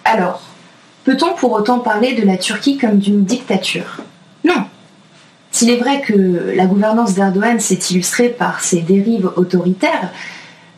Alors, 0.03 0.41
peut-on 1.05 1.33
pour 1.33 1.53
autant 1.53 1.79
parler 1.79 2.13
de 2.13 2.27
la 2.27 2.35
Turquie 2.35 2.77
comme 2.77 2.97
d'une 2.97 3.23
dictature? 3.23 4.01
Non. 4.43 4.65
S'il 5.51 5.69
est 5.69 5.77
vrai 5.77 6.01
que 6.01 6.53
la 6.55 6.65
gouvernance 6.65 7.13
d'Erdogan 7.13 7.59
s'est 7.59 7.79
illustrée 7.91 8.29
par 8.29 8.61
ses 8.61 8.81
dérives 8.81 9.31
autoritaires, 9.35 10.11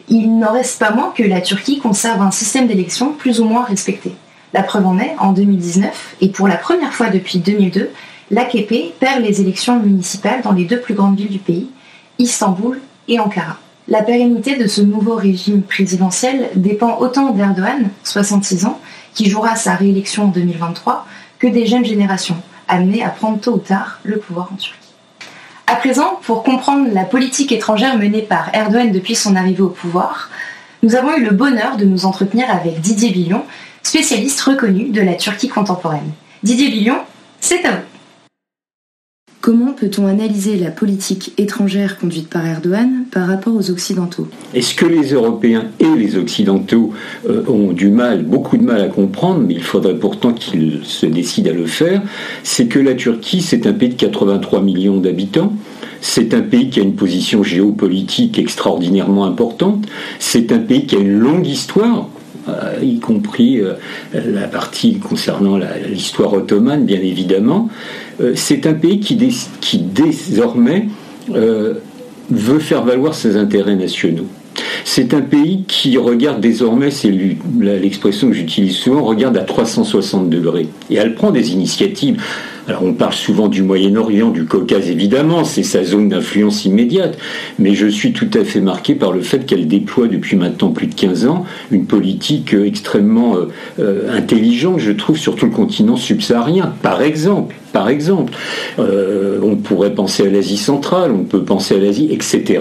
il 0.10 0.38
n'en 0.38 0.52
reste 0.52 0.80
pas 0.80 0.92
moins 0.92 1.14
que 1.16 1.24
la 1.24 1.42
Turquie 1.42 1.80
conserve 1.80 2.22
un 2.22 2.32
système 2.32 2.68
d'élection 2.68 3.14
plus 3.14 3.40
ou 3.40 3.46
moins 3.46 3.64
respecté. 3.64 4.14
La 4.54 4.64
preuve 4.64 4.86
en 4.86 5.00
est, 5.00 5.16
en 5.20 5.32
2019, 5.32 6.16
et 6.22 6.30
pour 6.30 6.48
la 6.48 6.58
première 6.58 6.94
fois 6.94 7.10
depuis 7.10 7.40
2002, 7.40 7.90
l'AKP 8.32 8.94
perd 9.00 9.24
les 9.24 9.42
élections 9.42 9.80
municipales 9.80 10.42
dans 10.44 10.52
les 10.52 10.66
deux 10.66 10.80
plus 10.80 10.96
grandes 10.96 11.18
villes 11.18 11.30
du 11.30 11.40
pays, 11.40 11.70
Istanbul 12.20 12.80
et 13.08 13.20
Ankara. 13.20 13.58
La 13.88 14.02
pérennité 14.02 14.56
de 14.56 14.68
ce 14.68 14.82
nouveau 14.82 15.16
régime 15.16 15.62
présidentiel 15.62 16.50
dépend 16.56 16.98
autant 17.00 17.32
d'Erdogan, 17.32 17.90
66 18.04 18.66
ans, 18.66 18.80
qui 19.14 19.30
jouera 19.30 19.56
sa 19.56 19.76
réélection 19.76 20.26
en 20.26 20.28
2023, 20.28 21.06
que 21.38 21.48
des 21.48 21.66
jeunes 21.66 21.86
générations, 21.86 22.38
amenées 22.68 23.04
à 23.04 23.10
prendre 23.10 23.40
tôt 23.40 23.54
ou 23.54 23.58
tard 23.60 24.00
le 24.04 24.18
pouvoir 24.18 24.50
en 24.52 24.56
Turquie. 24.56 24.78
À 25.68 25.76
présent, 25.76 26.20
pour 26.24 26.44
comprendre 26.44 26.90
la 26.92 27.04
politique 27.04 27.52
étrangère 27.52 27.98
menée 27.98 28.22
par 28.22 28.54
Erdogan 28.54 28.92
depuis 28.92 29.16
son 29.16 29.36
arrivée 29.36 29.62
au 29.62 29.70
pouvoir, 29.70 30.30
nous 30.82 30.96
avons 30.96 31.16
eu 31.16 31.24
le 31.24 31.32
bonheur 31.32 31.78
de 31.78 31.86
nous 31.86 32.06
entretenir 32.06 32.50
avec 32.52 32.82
Didier 32.82 33.12
Billon, 33.12 33.44
spécialiste 33.82 34.42
reconnu 34.42 34.90
de 34.90 35.02
la 35.02 35.16
Turquie 35.16 35.48
contemporaine. 35.48 36.12
Didier 36.44 36.70
Billon, 36.70 36.98
c'est 37.40 37.66
à 37.66 37.72
vous. 37.72 37.93
Comment 39.44 39.74
peut-on 39.74 40.08
analyser 40.08 40.56
la 40.56 40.72
politique 40.72 41.34
étrangère 41.38 42.00
conduite 42.00 42.30
par 42.30 42.48
Erdogan 42.48 43.04
par 43.12 43.28
rapport 43.28 43.54
aux 43.54 43.72
Occidentaux? 43.72 44.26
Est-ce 44.54 44.74
que 44.74 44.86
les 44.86 45.12
Européens 45.12 45.66
et 45.82 45.98
les 45.98 46.16
Occidentaux 46.16 46.94
euh, 47.30 47.44
ont 47.50 47.74
du 47.74 47.90
mal, 47.90 48.24
beaucoup 48.24 48.56
de 48.56 48.64
mal 48.64 48.80
à 48.80 48.88
comprendre, 48.88 49.42
mais 49.46 49.56
il 49.56 49.62
faudrait 49.62 50.00
pourtant 50.00 50.32
qu'ils 50.32 50.80
se 50.84 51.06
décident 51.06 51.50
à 51.50 51.54
le 51.54 51.66
faire, 51.66 52.02
c'est 52.44 52.68
que 52.68 52.80
la 52.80 52.94
Turquie, 52.94 53.42
c'est 53.42 53.68
un 53.68 53.74
pays 53.74 53.90
de 53.90 53.96
83 53.96 54.62
millions 54.62 55.02
d'habitants. 55.02 55.52
C'est 56.00 56.34
un 56.34 56.42
pays 56.42 56.70
qui 56.70 56.80
a 56.80 56.84
une 56.84 56.96
position 56.96 57.44
géopolitique 57.44 58.40
extraordinairement 58.40 59.26
importante. 59.26 59.86
C'est 60.20 60.54
un 60.54 60.60
pays 60.60 60.86
qui 60.86 60.96
a 60.96 61.00
une 61.00 61.20
longue 61.20 61.48
histoire. 61.48 62.08
Euh, 62.50 62.78
y 62.82 63.00
compris 63.00 63.62
euh, 63.62 63.74
la 64.14 64.48
partie 64.48 64.98
concernant 64.98 65.58
l'histoire 65.90 66.34
ottomane, 66.34 66.86
bien 66.86 67.00
évidemment. 67.00 67.70
Euh, 68.22 68.34
c'est 68.36 68.68
un 68.68 68.74
pays 68.74 69.00
qui, 69.00 69.18
qui 69.62 69.78
désormais 69.78 70.88
veut 71.30 72.60
faire 72.60 72.84
valoir 72.84 73.14
ses 73.14 73.38
intérêts 73.38 73.76
nationaux. 73.76 74.28
C'est 74.84 75.14
un 75.14 75.22
pays 75.22 75.64
qui 75.68 75.98
regarde 75.98 76.42
désormais, 76.42 76.92
c'est 76.92 77.12
l'expression 77.60 78.28
que 78.28 78.34
j'utilise 78.34 78.76
souvent, 78.76 79.04
regarde 79.04 79.38
à 79.38 79.44
360 79.44 80.30
degrés. 80.30 80.68
Et 80.90 80.96
elle 80.96 81.16
prend 81.16 81.32
des 81.32 81.54
initiatives. 81.54 82.22
Alors 82.66 82.84
on 82.84 82.94
parle 82.94 83.14
souvent 83.14 83.50
du 83.50 83.62
Moyen-Orient, 83.62 84.30
du 84.30 84.46
Caucase 84.46 84.90
évidemment, 84.90 85.44
c'est 85.44 85.64
sa 85.64 85.84
zone 85.84 86.08
d'influence 86.08 86.64
immédiate, 86.64 87.18
mais 87.60 87.76
je 87.76 87.88
suis 87.88 88.14
tout 88.14 88.30
à 88.34 88.46
fait 88.46 88.62
marqué 88.62 88.96
par 88.96 89.12
le 89.12 89.22
fait 89.22 89.46
qu'elle 89.46 89.68
déploie 89.68 90.08
depuis 90.08 90.38
maintenant 90.38 90.72
plus 90.72 90.88
de 90.88 90.96
15 90.96 91.26
ans 91.28 91.46
une 91.72 91.86
politique 91.86 92.54
euh, 92.54 92.66
extrêmement 92.66 93.36
euh, 93.36 93.50
euh, 93.80 94.18
intelligente, 94.18 94.80
je 94.80 94.92
trouve, 94.92 95.18
sur 95.18 95.36
tout 95.36 95.46
le 95.46 95.52
continent 95.52 95.98
subsaharien, 95.98 96.74
par 96.82 97.02
exemple. 97.02 97.56
Par 97.74 97.90
exemple, 97.90 98.34
on 98.78 99.56
pourrait 99.56 99.94
penser 99.94 100.28
à 100.28 100.30
l'Asie 100.30 100.58
centrale, 100.58 101.12
on 101.12 101.24
peut 101.24 101.44
penser 101.44 101.76
à 101.76 101.80
l'Asie, 101.80 102.08
etc. 102.12 102.60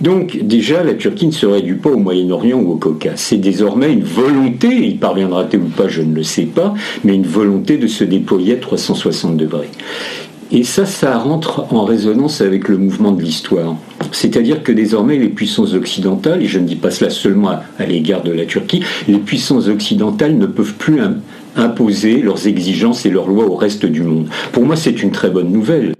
Donc 0.00 0.38
déjà, 0.42 0.82
la 0.82 0.94
Turquie 0.94 1.26
ne 1.26 1.32
se 1.32 1.46
réduit 1.46 1.74
pas 1.74 1.90
au 1.90 1.98
Moyen-Orient 1.98 2.58
ou 2.58 2.72
au 2.72 2.76
Caucase. 2.76 3.16
C'est 3.16 3.36
désormais 3.36 3.92
une 3.92 4.04
volonté, 4.04 4.68
il 4.68 4.98
parviendra-t-il 4.98 5.60
ou 5.60 5.66
pas, 5.66 5.88
je 5.88 6.02
ne 6.02 6.14
le 6.14 6.22
sais 6.22 6.44
pas, 6.44 6.72
mais 7.02 7.14
une 7.14 7.26
volonté 7.26 7.76
de 7.76 7.86
se 7.86 8.04
déployer 8.04 8.54
à 8.54 8.56
360 8.56 9.36
degrés. 9.36 9.70
Et 10.52 10.62
ça, 10.62 10.86
ça 10.86 11.18
rentre 11.18 11.72
en 11.72 11.84
résonance 11.84 12.40
avec 12.40 12.68
le 12.68 12.76
mouvement 12.76 13.12
de 13.12 13.22
l'histoire. 13.22 13.76
C'est-à-dire 14.12 14.62
que 14.62 14.70
désormais, 14.70 15.16
les 15.16 15.28
puissances 15.28 15.74
occidentales, 15.74 16.42
et 16.42 16.46
je 16.46 16.58
ne 16.58 16.66
dis 16.66 16.76
pas 16.76 16.90
cela 16.90 17.10
seulement 17.10 17.50
à, 17.78 17.86
l'égard 17.86 18.22
de 18.22 18.30
la 18.30 18.44
Turquie, 18.44 18.82
les 19.08 19.18
puissances 19.18 19.66
occidentales 19.66 20.36
ne 20.36 20.46
peuvent 20.46 20.74
plus 20.74 21.00
imposer 21.56 22.20
leurs 22.20 22.46
exigences 22.46 23.06
et 23.06 23.10
leurs 23.10 23.28
lois 23.28 23.46
au 23.46 23.56
reste 23.56 23.86
du 23.86 24.02
monde. 24.02 24.28
Pour 24.52 24.64
moi, 24.64 24.76
c'est 24.76 25.02
une 25.02 25.10
très 25.10 25.30
bonne 25.30 25.50
nouvelle. 25.50 25.94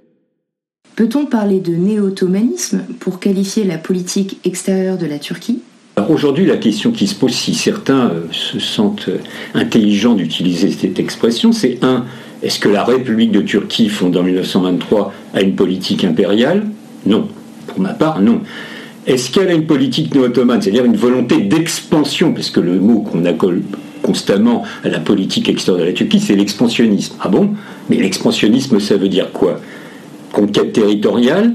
Peut-on 0.97 1.27
parler 1.27 1.59
de 1.59 1.75
néo-ottomanisme 1.75 2.83
pour 3.01 3.19
qualifier 3.19 3.65
la 3.65 3.79
politique 3.79 4.39
extérieure 4.45 4.97
de 4.97 5.07
la 5.07 5.19
Turquie? 5.19 5.61
Aujourd'hui, 6.09 6.47
la 6.47 6.57
question 6.57 6.91
qui 6.91 7.07
se 7.07 7.15
pose, 7.15 7.33
si 7.33 7.55
certains 7.55 8.11
euh, 8.11 8.23
se 8.33 8.59
sentent 8.59 9.09
euh, 9.09 9.19
intelligents 9.55 10.15
d'utiliser 10.15 10.71
cette 10.71 10.99
expression, 10.99 11.53
c'est 11.53 11.79
un, 11.83 12.05
est-ce 12.43 12.59
que 12.59 12.69
la 12.69 12.85
République 12.85 13.31
de 13.31 13.41
Turquie, 13.41 13.89
fondée 13.89 14.19
en 14.19 14.25
1923, 14.25 15.13
a 15.35 15.41
une 15.41 15.55
politique 15.55 16.05
impériale? 16.05 16.65
Non. 17.07 17.29
Pour 17.69 17.81
ma 17.81 17.95
part, 17.95 18.21
non. 18.21 18.41
Est-ce 19.07 19.31
qu'elle 19.31 19.49
a 19.49 19.55
une 19.55 19.67
politique 19.67 20.15
néo-ottomane, 20.15 20.63
c'est-à-dire 20.63 20.85
une 20.85 20.97
volonté 20.97 21.39
d'expansion, 21.39 22.33
parce 22.33 22.51
que 22.51 22.61
le 22.61 22.79
mot 22.81 23.01
qu'on 23.01 23.25
accole 23.25 23.63
constamment 24.05 24.63
à 24.85 24.89
la 24.89 25.01
politique 25.01 25.49
extérieure 25.49 25.83
de 25.83 25.89
la 25.89 25.95
Turquie, 25.95 26.21
c'est 26.21 26.37
l'expansionnisme. 26.37 27.17
Ah 27.21 27.29
bon? 27.29 27.51
Mais 27.89 27.97
l'expansionnisme, 27.97 28.79
ça 28.79 28.97
veut 28.97 29.09
dire 29.09 29.33
quoi? 29.33 29.61
Conquête 30.33 30.73
territoriale 30.73 31.55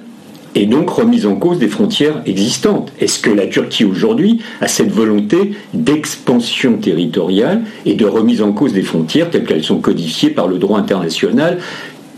et 0.56 0.66
donc 0.66 0.90
remise 0.90 1.28
en 1.28 1.36
cause 1.36 1.60
des 1.60 1.68
frontières 1.68 2.24
existantes? 2.26 2.92
Est-ce 3.00 3.20
que 3.20 3.30
la 3.30 3.46
Turquie 3.46 3.86
aujourd'hui 3.86 4.40
a 4.62 4.68
cette 4.68 4.92
volonté 4.92 5.52
d'expansion 5.76 6.78
territoriale 6.78 7.62
et 7.86 7.94
de 7.94 8.06
remise 8.06 8.42
en 8.42 8.52
cause 8.52 8.74
des 8.74 8.82
frontières 8.82 9.30
telles 9.30 9.46
qu'elles 9.46 9.64
sont 9.64 9.80
codifiées 9.80 10.32
par 10.32 10.48
le 10.48 10.58
droit 10.58 10.80
international 10.80 11.60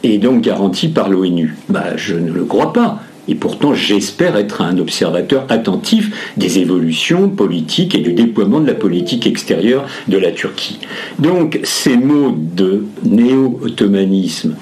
et 0.04 0.18
donc 0.18 0.42
garanties 0.42 0.88
par 0.88 1.10
l'ONU? 1.10 1.58
Bah, 1.68 1.98
Je 1.98 2.16
ne 2.16 2.32
le 2.32 2.46
crois 2.46 2.72
pas. 2.72 3.00
Et 3.28 3.36
pourtant, 3.36 3.74
j'espère 3.74 4.36
être 4.36 4.62
un 4.62 4.78
observateur 4.78 5.46
attentif 5.50 6.34
des 6.38 6.60
évolutions 6.60 7.30
politiques 7.30 7.96
et 7.96 8.00
du 8.00 8.14
déploiement 8.14 8.60
de 8.60 8.68
la 8.68 8.74
politique 8.74 9.28
extérieure 9.28 9.86
de 10.08 10.18
la 10.18 10.32
Turquie. 10.32 10.80
Donc, 11.20 11.60
ces 11.64 11.98
mots 11.98 12.36
de 12.38 12.86
néo-ottomanisme, 13.04 14.56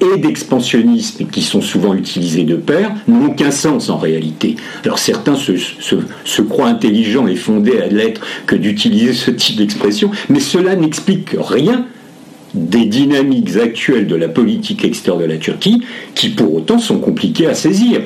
et 0.00 0.18
d'expansionnisme 0.18 1.26
qui 1.26 1.42
sont 1.42 1.60
souvent 1.60 1.94
utilisés 1.94 2.44
de 2.44 2.56
pair 2.56 2.92
n'ont 3.08 3.26
aucun 3.26 3.50
sens 3.50 3.88
en 3.88 3.96
réalité. 3.96 4.56
Alors 4.84 4.98
certains 4.98 5.36
se, 5.36 6.42
croient 6.42 6.68
intelligents 6.68 7.26
et 7.26 7.36
fondés 7.36 7.78
à 7.78 7.86
l'être 7.86 8.20
que 8.46 8.56
d'utiliser 8.56 9.12
ce 9.12 9.30
type 9.30 9.56
d'expression, 9.56 10.10
mais 10.28 10.40
cela 10.40 10.76
n'explique 10.76 11.30
rien 11.38 11.86
des 12.56 12.86
dynamiques 12.86 13.56
actuelles 13.56 14.06
de 14.06 14.16
la 14.16 14.28
politique 14.28 14.84
extérieure 14.84 15.22
de 15.22 15.26
la 15.26 15.38
Turquie 15.38 15.82
qui 16.14 16.30
pour 16.30 16.54
autant 16.54 16.78
sont 16.78 16.98
compliquées 16.98 17.46
à 17.46 17.54
saisir. 17.54 18.00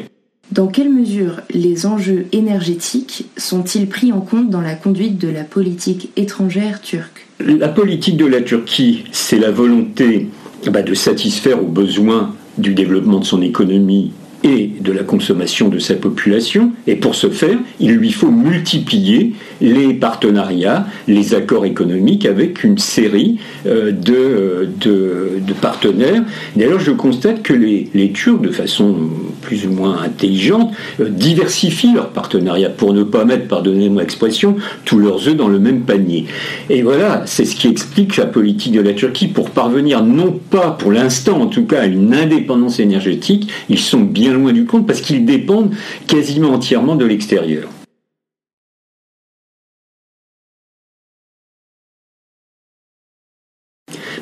Dans 0.52 0.66
quelle 0.66 0.90
mesure 0.90 1.40
les 1.54 1.87
enjeux 1.87 2.26
énergétiques 2.33 3.26
sont-ils 3.37 3.88
pris 3.88 4.12
en 4.12 4.21
compte 4.21 4.50
dans 4.50 4.61
la 4.61 4.75
conduite 4.75 5.16
de 5.16 5.28
la 5.28 5.45
politique 5.45 6.11
étrangère 6.16 6.80
turque? 6.80 7.28
La 7.38 7.69
politique 7.69 8.16
de 8.16 8.26
la 8.26 8.40
Turquie, 8.40 9.04
c'est 9.12 9.38
la 9.38 9.52
volonté 9.52 10.28
bah, 10.66 10.83
de 10.83 10.95
satisfaire 10.95 11.62
aux 11.62 11.69
besoins 11.69 12.35
du 12.59 12.75
développement 12.75 13.21
de 13.21 13.25
son 13.25 13.42
économie 13.42 14.11
et 14.42 14.70
de 14.80 14.92
la 14.92 15.02
consommation 15.02 15.68
de 15.68 15.78
sa 15.78 15.94
population. 15.94 16.73
Et 16.87 16.97
pour 16.97 17.14
ce 17.14 17.28
faire, 17.28 17.59
il 17.78 17.92
lui 17.92 18.12
faut 18.12 18.30
multiplier 18.30 19.35
les 19.61 19.92
partenariats, 19.94 20.87
les 21.09 21.35
accords 21.35 21.66
économiques 21.66 22.26
avec 22.26 22.64
une 22.64 22.78
série 22.78 23.38
euh, 23.66 23.92
de, 23.92 24.68
de, 24.80 25.52
partenaires. 25.61 26.23
D'ailleurs, 26.56 26.80
je 26.80 26.92
constate 26.92 27.42
que 27.42 27.52
les, 27.52 27.88
les, 27.92 28.12
Turcs, 28.12 28.40
de 28.40 28.50
façon 28.50 28.97
plus 29.42 29.66
ou 29.66 29.73
moins 29.73 30.02
intelligente, 30.02 30.73
euh, 31.00 31.09
diversifient 31.11 31.92
leurs 31.94 32.09
partenariats 32.09 32.70
pour 32.70 32.94
ne 32.94 33.02
pas 33.02 33.25
mettre, 33.25 33.47
pardonnez-moi 33.47 34.02
l'expression, 34.02 34.56
tous 34.87 34.99
leurs 34.99 35.28
œufs 35.28 35.37
dans 35.37 35.49
le 35.49 35.59
même 35.59 35.82
panier. 35.82 36.25
Et 36.70 36.82
voilà, 36.82 37.25
c'est 37.26 37.44
ce 37.44 37.54
qui 37.54 37.68
explique 37.68 38.16
la 38.16 38.26
politique 38.26 38.73
de 38.73 38.80
la 38.80 38.94
Turquie. 38.94 39.28
Pour 39.28 39.50
parvenir, 39.50 40.02
non 40.02 40.38
pas 40.50 40.70
pour 40.70 40.92
l'instant 40.92 41.40
en 41.40 41.47
tout 41.47 41.64
cas, 41.64 41.82
à 41.82 41.87
une 41.87 42.14
indépendance 42.14 42.80
énergétique, 42.80 43.50
ils 43.68 43.78
sont 43.78 44.00
bien 44.00 44.29
loin 44.32 44.52
du 44.52 44.64
compte 44.64 44.87
parce 44.87 45.00
qu'ils 45.00 45.25
dépendent 45.25 45.75
quasiment 46.06 46.50
entièrement 46.50 46.96
de 46.96 47.04
l'extérieur. 47.04 47.68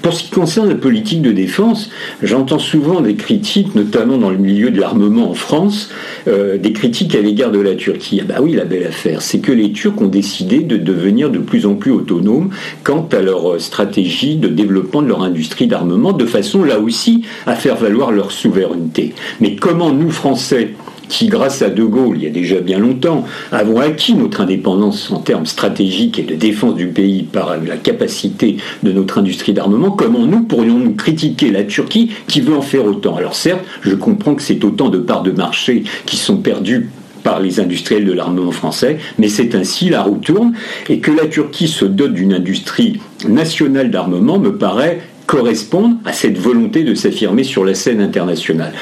Pour 0.08 0.16
ce 0.16 0.24
qui 0.24 0.30
concerne 0.30 0.70
la 0.70 0.74
politique 0.74 1.20
de 1.20 1.32
défense, 1.32 1.90
j'entends 2.22 2.58
souvent 2.58 3.02
des 3.02 3.14
critiques, 3.14 3.74
notamment 3.74 4.16
dans 4.16 4.30
le 4.30 4.38
milieu 4.38 4.70
de 4.70 4.80
l'armement 4.80 5.30
en 5.30 5.34
France, 5.34 5.90
euh, 6.28 6.56
des 6.56 6.72
critiques 6.72 7.14
à 7.14 7.20
l'égard 7.20 7.50
de 7.50 7.58
la 7.58 7.74
Turquie. 7.74 8.18
Ah 8.22 8.24
bah 8.26 8.36
oui, 8.40 8.54
la 8.54 8.64
belle 8.64 8.86
affaire, 8.86 9.20
c'est 9.20 9.40
que 9.40 9.52
les 9.52 9.70
Turcs 9.70 10.00
ont 10.00 10.06
décidé 10.06 10.60
de 10.60 10.78
devenir 10.78 11.28
de 11.28 11.38
plus 11.38 11.66
en 11.66 11.74
plus 11.74 11.92
autonomes 11.92 12.48
quant 12.84 13.06
à 13.12 13.20
leur 13.20 13.52
euh, 13.52 13.58
stratégie 13.58 14.36
de 14.36 14.48
développement 14.48 15.02
de 15.02 15.08
leur 15.08 15.22
industrie 15.22 15.66
d'armement, 15.66 16.14
de 16.14 16.24
façon 16.24 16.64
là 16.64 16.80
aussi 16.80 17.24
à 17.44 17.54
faire 17.54 17.76
valoir 17.76 18.10
leur 18.10 18.32
souveraineté. 18.32 19.12
Mais 19.42 19.56
comment 19.56 19.92
nous, 19.92 20.08
Français, 20.10 20.70
qui, 21.08 21.26
grâce 21.26 21.62
à 21.62 21.70
De 21.70 21.84
Gaulle, 21.84 22.16
il 22.18 22.24
y 22.24 22.26
a 22.26 22.30
déjà 22.30 22.60
bien 22.60 22.78
longtemps, 22.78 23.24
avons 23.52 23.80
acquis 23.80 24.14
notre 24.14 24.40
indépendance 24.40 25.10
en 25.10 25.20
termes 25.20 25.46
stratégiques 25.46 26.18
et 26.18 26.22
de 26.22 26.34
défense 26.34 26.74
du 26.74 26.88
pays 26.88 27.22
par 27.22 27.56
la 27.56 27.76
capacité 27.76 28.56
de 28.82 28.92
notre 28.92 29.18
industrie 29.18 29.52
d'armement, 29.52 29.90
comment 29.90 30.26
nous 30.26 30.42
pourrions-nous 30.42 30.94
critiquer 30.94 31.50
la 31.50 31.64
Turquie 31.64 32.10
qui 32.26 32.40
veut 32.40 32.56
en 32.56 32.62
faire 32.62 32.84
autant? 32.84 33.16
Alors 33.16 33.34
certes, 33.34 33.64
je 33.82 33.94
comprends 33.94 34.34
que 34.34 34.42
c'est 34.42 34.64
autant 34.64 34.88
de 34.88 34.98
parts 34.98 35.22
de 35.22 35.30
marché 35.30 35.84
qui 36.06 36.16
sont 36.16 36.36
perdues 36.36 36.90
par 37.22 37.40
les 37.40 37.60
industriels 37.60 38.04
de 38.04 38.12
l'armement 38.12 38.52
français, 38.52 38.98
mais 39.18 39.28
c'est 39.28 39.54
ainsi, 39.54 39.90
la 39.90 40.02
roue 40.02 40.18
tourne, 40.18 40.54
et 40.88 40.98
que 41.00 41.10
la 41.10 41.26
Turquie 41.26 41.68
se 41.68 41.84
dote 41.84 42.14
d'une 42.14 42.32
industrie 42.32 43.00
nationale 43.28 43.90
d'armement 43.90 44.38
me 44.38 44.56
paraît 44.56 45.00
correspondre 45.26 45.96
à 46.06 46.12
cette 46.12 46.38
volonté 46.38 46.84
de 46.84 46.94
s'affirmer 46.94 47.44
sur 47.44 47.64
la 47.64 47.74
scène 47.74 48.00
internationale. 48.00 48.72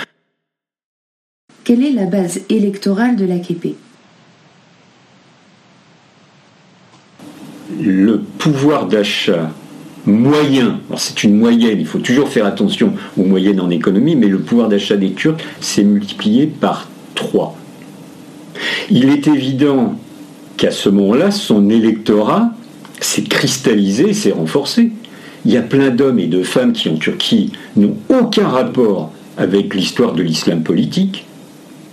Quelle 1.66 1.82
est 1.82 1.90
la 1.90 2.06
base 2.06 2.42
électorale 2.48 3.16
de 3.16 3.24
l'AKP 3.24 3.74
Le 7.82 8.20
pouvoir 8.20 8.86
d'achat 8.86 9.50
moyen, 10.04 10.78
c'est 10.96 11.24
une 11.24 11.36
moyenne, 11.36 11.80
il 11.80 11.86
faut 11.88 11.98
toujours 11.98 12.28
faire 12.28 12.46
attention 12.46 12.92
aux 13.18 13.24
moyennes 13.24 13.58
en 13.58 13.68
économie, 13.68 14.14
mais 14.14 14.28
le 14.28 14.38
pouvoir 14.38 14.68
d'achat 14.68 14.96
des 14.96 15.10
Turcs 15.10 15.38
s'est 15.60 15.82
multiplié 15.82 16.46
par 16.46 16.88
3. 17.16 17.56
Il 18.88 19.08
est 19.08 19.26
évident 19.26 19.98
qu'à 20.56 20.70
ce 20.70 20.88
moment-là, 20.88 21.32
son 21.32 21.68
électorat 21.68 22.52
s'est 23.00 23.24
cristallisé, 23.24 24.12
s'est 24.12 24.30
renforcé. 24.30 24.92
Il 25.44 25.50
y 25.50 25.56
a 25.56 25.62
plein 25.62 25.90
d'hommes 25.90 26.20
et 26.20 26.28
de 26.28 26.44
femmes 26.44 26.72
qui 26.72 26.88
en 26.88 26.94
Turquie 26.94 27.50
n'ont 27.74 27.96
aucun 28.08 28.46
rapport 28.46 29.10
avec 29.36 29.74
l'histoire 29.74 30.12
de 30.12 30.22
l'islam 30.22 30.62
politique, 30.62 31.26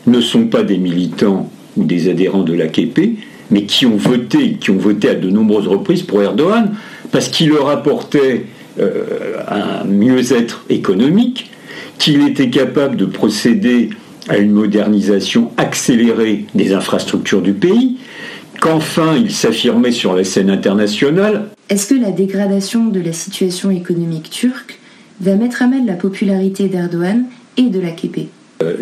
ne 0.08 0.22
sont 0.22 0.46
pas 0.48 0.64
des 0.64 0.78
militants 0.78 1.50
ou 1.78 1.84
des 1.84 2.10
adhérents 2.10 2.44
de 2.44 2.54
l'AKP, 2.54 3.18
mais 3.52 3.64
qui 3.64 3.86
ont 3.86 3.98
voté, 3.98 4.54
qui 4.54 4.72
ont 4.72 4.78
voté 4.78 5.10
à 5.10 5.16
de 5.16 5.30
nombreuses 5.30 5.68
reprises 5.68 6.04
pour 6.04 6.22
Erdogan, 6.22 6.72
parce 7.12 7.30
qu'il 7.30 7.50
leur 7.50 7.70
apportait 7.70 8.46
euh, 8.80 9.38
un 9.48 9.86
mieux-être 9.86 10.66
économique, 10.70 11.52
qu'il 12.00 12.28
était 12.28 12.50
capable 12.50 12.96
de 12.96 13.06
procéder 13.06 13.90
à 14.30 14.38
une 14.38 14.52
modernisation 14.52 15.52
accélérée 15.58 16.46
des 16.56 16.74
infrastructures 16.74 17.42
du 17.42 17.54
pays, 17.54 17.98
qu'enfin 18.62 19.16
il 19.18 19.32
s'affirmait 19.32 19.92
sur 19.92 20.16
la 20.16 20.24
scène 20.24 20.50
internationale. 20.50 21.50
Est-ce 21.70 21.94
que 21.94 22.00
la 22.00 22.12
dégradation 22.12 22.88
de 22.88 23.00
la 23.00 23.14
situation 23.14 23.70
économique 23.70 24.30
turque 24.30 24.80
va 25.22 25.36
mettre 25.36 25.62
à 25.62 25.68
mal 25.68 25.86
la 25.86 25.94
popularité 25.94 26.68
d'Erdogan 26.68 27.26
et 27.58 27.64
de 27.64 27.80
l'AKP 27.80 28.30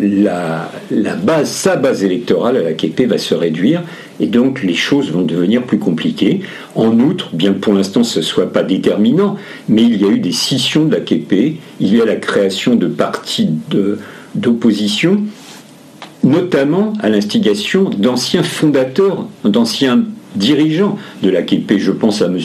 la, 0.00 0.70
la, 0.90 1.14
base, 1.14 1.50
sa 1.50 1.76
base 1.76 2.04
électorale 2.04 2.56
à 2.56 2.62
l'AKP 2.62 3.06
va 3.06 3.18
se 3.18 3.34
réduire 3.34 3.82
et 4.20 4.26
donc 4.26 4.62
les 4.62 4.74
choses 4.74 5.10
vont 5.10 5.22
devenir 5.22 5.62
plus 5.64 5.78
compliquées. 5.78 6.40
En 6.74 6.98
outre, 7.00 7.34
bien 7.34 7.52
que 7.52 7.58
pour 7.58 7.72
l'instant 7.72 8.04
ce 8.04 8.20
ne 8.20 8.24
soit 8.24 8.52
pas 8.52 8.62
déterminant, 8.62 9.36
mais 9.68 9.82
il 9.82 10.00
y 10.00 10.04
a 10.04 10.08
eu 10.08 10.18
des 10.18 10.32
scissions 10.32 10.84
de 10.84 10.94
l'AKP, 10.94 11.58
il 11.80 11.96
y 11.96 12.00
a 12.00 12.04
la 12.04 12.16
création 12.16 12.76
de 12.76 12.86
partis 12.86 13.48
d'opposition, 14.34 15.22
notamment 16.22 16.92
à 17.00 17.08
l'instigation 17.08 17.90
d'anciens 17.90 18.42
fondateurs, 18.42 19.26
d'anciens 19.44 20.04
dirigeant 20.36 20.98
de 21.22 21.30
l'AKP. 21.30 21.78
Je 21.78 21.92
pense 21.92 22.22
à 22.22 22.26
M. 22.26 22.38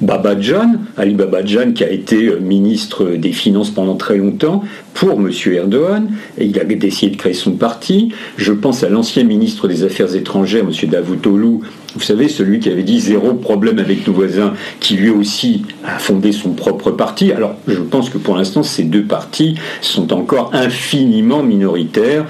Babadjan, 0.00 0.72
Ali 0.96 1.14
Babadjan, 1.14 1.72
qui 1.72 1.84
a 1.84 1.90
été 1.90 2.26
euh, 2.26 2.40
ministre 2.40 3.10
des 3.16 3.32
Finances 3.32 3.70
pendant 3.70 3.96
très 3.96 4.16
longtemps 4.16 4.62
pour 4.94 5.12
M. 5.12 5.30
Erdogan, 5.46 6.10
et 6.38 6.46
il 6.46 6.58
a 6.58 6.64
décidé 6.64 7.12
de 7.12 7.16
créer 7.16 7.34
son 7.34 7.52
parti. 7.52 8.12
Je 8.36 8.52
pense 8.52 8.82
à 8.82 8.88
l'ancien 8.88 9.24
ministre 9.24 9.68
des 9.68 9.84
Affaires 9.84 10.14
étrangères, 10.14 10.64
M. 10.64 10.88
Davutoglu, 10.88 11.60
vous 11.94 12.02
savez, 12.02 12.28
celui 12.28 12.60
qui 12.60 12.68
avait 12.68 12.84
dit 12.84 13.00
zéro 13.00 13.34
problème 13.34 13.80
avec 13.80 14.06
nos 14.06 14.12
voisins, 14.12 14.54
qui 14.78 14.94
lui 14.94 15.10
aussi 15.10 15.62
a 15.84 15.98
fondé 15.98 16.30
son 16.30 16.50
propre 16.50 16.92
parti. 16.92 17.32
Alors, 17.32 17.56
je 17.66 17.80
pense 17.80 18.10
que 18.10 18.18
pour 18.18 18.36
l'instant, 18.36 18.62
ces 18.62 18.84
deux 18.84 19.02
partis 19.02 19.56
sont 19.80 20.12
encore 20.12 20.50
infiniment 20.54 21.42
minoritaires. 21.42 22.26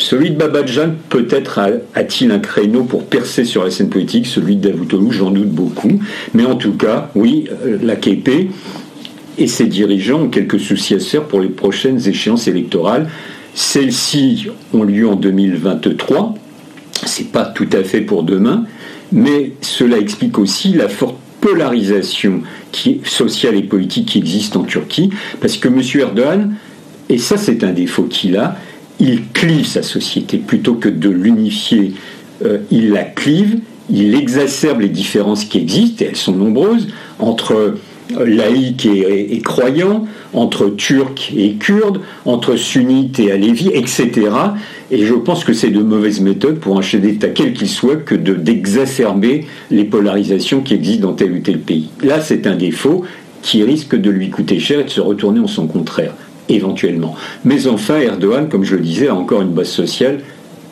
Celui 0.00 0.30
de 0.30 0.36
Babadjan, 0.36 0.94
peut-être 1.10 1.60
a-t-il 1.94 2.32
un 2.32 2.38
créneau 2.38 2.84
pour 2.84 3.04
percer 3.04 3.44
sur 3.44 3.64
la 3.64 3.70
scène 3.70 3.90
politique, 3.90 4.26
celui 4.26 4.56
de 4.56 4.70
Davutoglu, 4.70 5.12
j'en 5.12 5.30
doute 5.30 5.50
beaucoup. 5.50 6.00
Mais 6.32 6.46
en 6.46 6.56
tout 6.56 6.72
cas, 6.72 7.10
oui, 7.14 7.48
euh, 7.66 7.76
la 7.82 7.96
KP 7.96 8.48
et 9.36 9.46
ses 9.46 9.66
dirigeants 9.66 10.22
ont 10.22 10.28
quelques 10.28 10.58
soucis 10.58 10.94
à 10.94 11.00
se 11.00 11.10
faire 11.10 11.24
pour 11.24 11.40
les 11.40 11.50
prochaines 11.50 12.08
échéances 12.08 12.48
électorales. 12.48 13.10
Celles-ci 13.54 14.46
ont 14.72 14.84
lieu 14.84 15.06
en 15.06 15.16
2023. 15.16 16.34
C'est 17.04 17.30
pas 17.30 17.44
tout 17.44 17.68
à 17.70 17.84
fait 17.84 18.00
pour 18.00 18.22
demain, 18.22 18.64
mais 19.12 19.52
cela 19.60 19.98
explique 19.98 20.38
aussi 20.38 20.72
la 20.72 20.88
forte 20.88 21.16
polarisation 21.42 22.40
qui, 22.72 23.02
sociale 23.04 23.54
et 23.54 23.62
politique 23.62 24.06
qui 24.06 24.18
existe 24.18 24.56
en 24.56 24.64
Turquie, 24.64 25.10
parce 25.42 25.58
que 25.58 25.68
M. 25.68 25.82
Erdogan, 25.94 26.54
et 27.10 27.18
ça 27.18 27.36
c'est 27.36 27.64
un 27.64 27.72
défaut 27.72 28.04
qu'il 28.04 28.38
a, 28.38 28.56
il 29.00 29.28
clive 29.32 29.66
sa 29.66 29.82
société 29.82 30.38
plutôt 30.38 30.74
que 30.74 30.88
de 30.88 31.08
l'unifier. 31.08 31.92
Euh, 32.44 32.58
il 32.70 32.90
la 32.90 33.04
clive, 33.04 33.58
il 33.90 34.14
exacerbe 34.14 34.82
les 34.82 34.88
différences 34.88 35.44
qui 35.44 35.58
existent, 35.58 36.04
et 36.04 36.08
elles 36.08 36.16
sont 36.16 36.32
nombreuses, 36.32 36.88
entre 37.18 37.52
euh, 37.52 38.24
laïcs 38.24 38.86
et, 38.86 39.40
croyants, 39.40 40.06
entre 40.32 40.68
turcs 40.68 41.32
et 41.36 41.54
kurdes, 41.54 42.00
entre 42.24 42.56
sunnites 42.56 43.18
et 43.18 43.32
alévis, 43.32 43.70
etc. 43.72 44.30
Et 44.90 45.04
je 45.04 45.14
pense 45.14 45.44
que 45.44 45.52
c'est 45.52 45.70
de 45.70 45.80
mauvaises 45.80 46.20
méthodes 46.20 46.58
pour 46.58 46.78
un 46.78 46.82
chef 46.82 47.00
d'État, 47.00 47.28
quel 47.28 47.52
qu'il 47.52 47.68
soit, 47.68 47.96
que 47.96 48.14
d'exacerber 48.14 49.46
les 49.70 49.84
polarisations 49.84 50.60
qui 50.60 50.74
existent 50.74 51.08
dans 51.08 51.14
tel 51.14 51.32
ou 51.32 51.38
tel 51.38 51.60
pays. 51.60 51.90
Là, 52.02 52.20
c'est 52.20 52.46
un 52.46 52.56
défaut 52.56 53.04
qui 53.42 53.62
risque 53.62 53.96
de 53.96 54.10
lui 54.10 54.28
coûter 54.28 54.58
cher 54.58 54.80
et 54.80 54.84
de 54.84 54.90
se 54.90 55.00
retourner 55.00 55.40
en 55.40 55.46
son 55.46 55.66
contraire 55.66 56.14
éventuellement. 56.54 57.14
Mais 57.44 57.66
enfin, 57.66 57.98
Erdogan, 57.98 58.48
comme 58.48 58.64
je 58.64 58.76
le 58.76 58.82
disais, 58.82 59.08
a 59.08 59.14
encore 59.14 59.42
une 59.42 59.52
base 59.52 59.68
sociale 59.68 60.20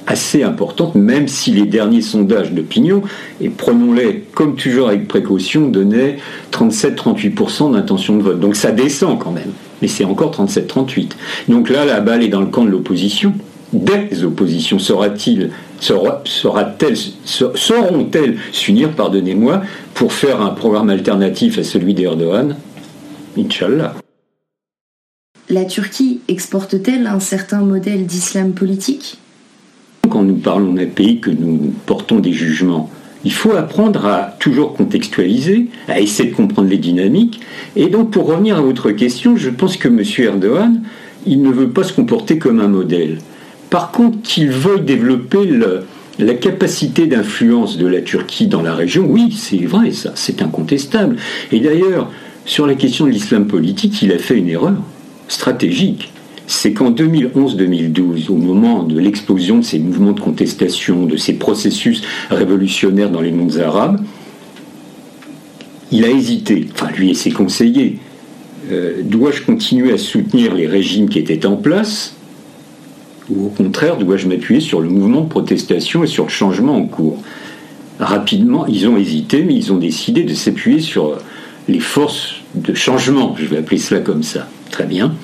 assez 0.06 0.42
importante, 0.42 0.94
même 0.94 1.28
si 1.28 1.50
les 1.50 1.66
derniers 1.66 2.00
sondages 2.00 2.52
d'opinion, 2.52 3.02
et 3.42 3.50
prenons-les 3.50 4.24
comme 4.32 4.56
toujours 4.56 4.88
avec 4.88 5.06
précaution, 5.06 5.68
donnaient 5.68 6.16
37-38% 6.50 7.74
d'intention 7.74 8.16
de 8.16 8.22
vote. 8.22 8.40
Donc 8.40 8.56
ça 8.56 8.72
descend 8.72 9.18
quand 9.18 9.32
même, 9.32 9.52
mais 9.82 9.88
c'est 9.88 10.04
encore 10.04 10.32
37-38. 10.32 11.10
Donc 11.48 11.68
là, 11.68 11.84
la 11.84 12.00
balle 12.00 12.22
est 12.22 12.28
dans 12.28 12.40
le 12.40 12.46
camp 12.46 12.64
de 12.64 12.70
l'opposition. 12.70 13.34
Des 13.74 14.24
oppositions 14.24 14.78
sera-t-il 14.78 15.50
sera-t-elle, 15.80 16.96
sauront-elles 17.54 18.36
s'unir, 18.50 18.92
pardonnez-moi, 18.92 19.62
pour 19.94 20.12
faire 20.12 20.40
un 20.40 20.50
programme 20.50 20.90
alternatif 20.90 21.58
à 21.58 21.62
celui 21.62 21.94
d'Erdogan? 21.94 22.56
Inch'Allah. 23.36 23.94
La 25.50 25.64
Turquie 25.64 26.20
exporte-t-elle 26.28 27.06
un 27.06 27.20
certain 27.20 27.62
modèle 27.62 28.04
d'islam 28.04 28.52
politique? 28.52 29.16
Quand 30.10 30.22
nous 30.22 30.34
parlons 30.34 30.74
d'un 30.74 30.84
pays 30.84 31.20
que 31.20 31.30
nous 31.30 31.72
portons 31.86 32.18
des 32.18 32.34
jugements, 32.34 32.90
il 33.24 33.32
faut 33.32 33.52
apprendre 33.52 34.04
à 34.04 34.36
toujours 34.38 34.74
contextualiser, 34.74 35.68
à 35.88 36.00
essayer 36.00 36.28
de 36.28 36.34
comprendre 36.34 36.68
les 36.68 36.76
dynamiques. 36.76 37.40
Et 37.76 37.86
donc, 37.86 38.10
pour 38.10 38.26
revenir 38.26 38.58
à 38.58 38.60
votre 38.60 38.90
question, 38.90 39.38
je 39.38 39.48
pense 39.48 39.78
que 39.78 39.88
M. 39.88 40.02
Erdogan, 40.18 40.82
il 41.26 41.40
ne 41.40 41.50
veut 41.50 41.70
pas 41.70 41.82
se 41.82 41.94
comporter 41.94 42.36
comme 42.36 42.60
un 42.60 42.68
modèle. 42.68 43.16
Par 43.70 43.90
contre, 43.90 44.20
qu'il 44.20 44.50
veuille 44.50 44.82
développer 44.82 45.48
la 46.18 46.34
capacité 46.34 47.06
d'influence 47.06 47.78
de 47.78 47.86
la 47.86 48.02
Turquie 48.02 48.48
dans 48.48 48.60
la 48.60 48.74
région, 48.74 49.06
oui, 49.08 49.34
c'est 49.34 49.64
vrai, 49.64 49.92
ça, 49.92 50.12
c'est 50.14 50.42
incontestable. 50.42 51.16
Et 51.52 51.60
d'ailleurs, 51.60 52.10
sur 52.44 52.66
la 52.66 52.74
question 52.74 53.06
de 53.06 53.12
l'islam 53.12 53.46
politique, 53.46 54.02
il 54.02 54.12
a 54.12 54.18
fait 54.18 54.36
une 54.36 54.50
erreur 54.50 54.74
stratégique, 55.28 56.12
c'est 56.46 56.72
qu'en 56.72 56.90
2011-2012, 56.90 58.30
au 58.30 58.36
moment 58.36 58.82
de 58.82 58.98
l'explosion 58.98 59.58
de 59.58 59.64
ces 59.64 59.78
mouvements 59.78 60.12
de 60.12 60.20
contestation, 60.20 61.04
de 61.04 61.16
ces 61.16 61.34
processus 61.34 62.02
révolutionnaires 62.30 63.10
dans 63.10 63.20
les 63.20 63.32
mondes 63.32 63.58
arabes, 63.58 64.00
il 65.92 66.04
a 66.04 66.10
hésité, 66.10 66.66
enfin 66.72 66.90
lui 66.96 67.10
et 67.10 67.14
ses 67.14 67.30
conseillers, 67.30 67.98
euh, 68.70 69.02
dois-je 69.02 69.42
continuer 69.42 69.92
à 69.92 69.98
soutenir 69.98 70.54
les 70.54 70.66
régimes 70.66 71.08
qui 71.08 71.18
étaient 71.18 71.46
en 71.46 71.56
place 71.56 72.14
ou 73.30 73.46
au 73.46 73.48
contraire 73.48 73.96
dois-je 73.96 74.26
m'appuyer 74.26 74.60
sur 74.60 74.80
le 74.80 74.88
mouvement 74.88 75.22
de 75.22 75.28
protestation 75.28 76.02
et 76.02 76.06
sur 76.06 76.24
le 76.24 76.30
changement 76.30 76.76
en 76.76 76.86
cours? 76.86 77.22
Rapidement, 77.98 78.66
ils 78.66 78.88
ont 78.88 78.96
hésité, 78.96 79.42
mais 79.42 79.54
ils 79.54 79.72
ont 79.72 79.76
décidé 79.76 80.22
de 80.22 80.34
s'appuyer 80.34 80.80
sur 80.80 81.18
les 81.68 81.80
forces 81.80 82.36
de 82.62 82.74
changement, 82.74 83.34
je 83.38 83.46
vais 83.46 83.58
appeler 83.58 83.78
cela 83.78 84.00
comme 84.00 84.22
ça. 84.22 84.48
Très 84.70 84.84
bien. 84.84 85.14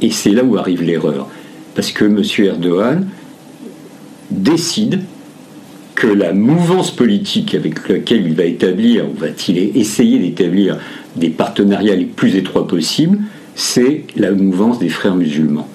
Et 0.00 0.10
c'est 0.10 0.30
là 0.30 0.44
où 0.44 0.56
arrive 0.56 0.82
l'erreur. 0.82 1.28
Parce 1.74 1.92
que 1.92 2.04
M. 2.04 2.22
Erdogan 2.38 3.08
décide 4.30 5.00
que 5.94 6.06
la 6.06 6.32
mouvance 6.32 6.90
politique 6.90 7.54
avec 7.54 7.88
laquelle 7.88 8.26
il 8.26 8.34
va 8.34 8.44
établir, 8.44 9.08
ou 9.08 9.14
va-t-il 9.14 9.76
essayer 9.76 10.18
d'établir 10.18 10.78
des 11.16 11.30
partenariats 11.30 11.94
les 11.94 12.04
plus 12.04 12.36
étroits 12.36 12.66
possibles, 12.66 13.18
c'est 13.54 14.04
la 14.16 14.32
mouvance 14.32 14.78
des 14.78 14.88
frères 14.88 15.14
musulmans. 15.14 15.68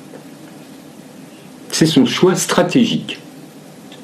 c'est 1.71 1.85
son 1.85 2.05
choix 2.05 2.35
stratégique. 2.35 3.19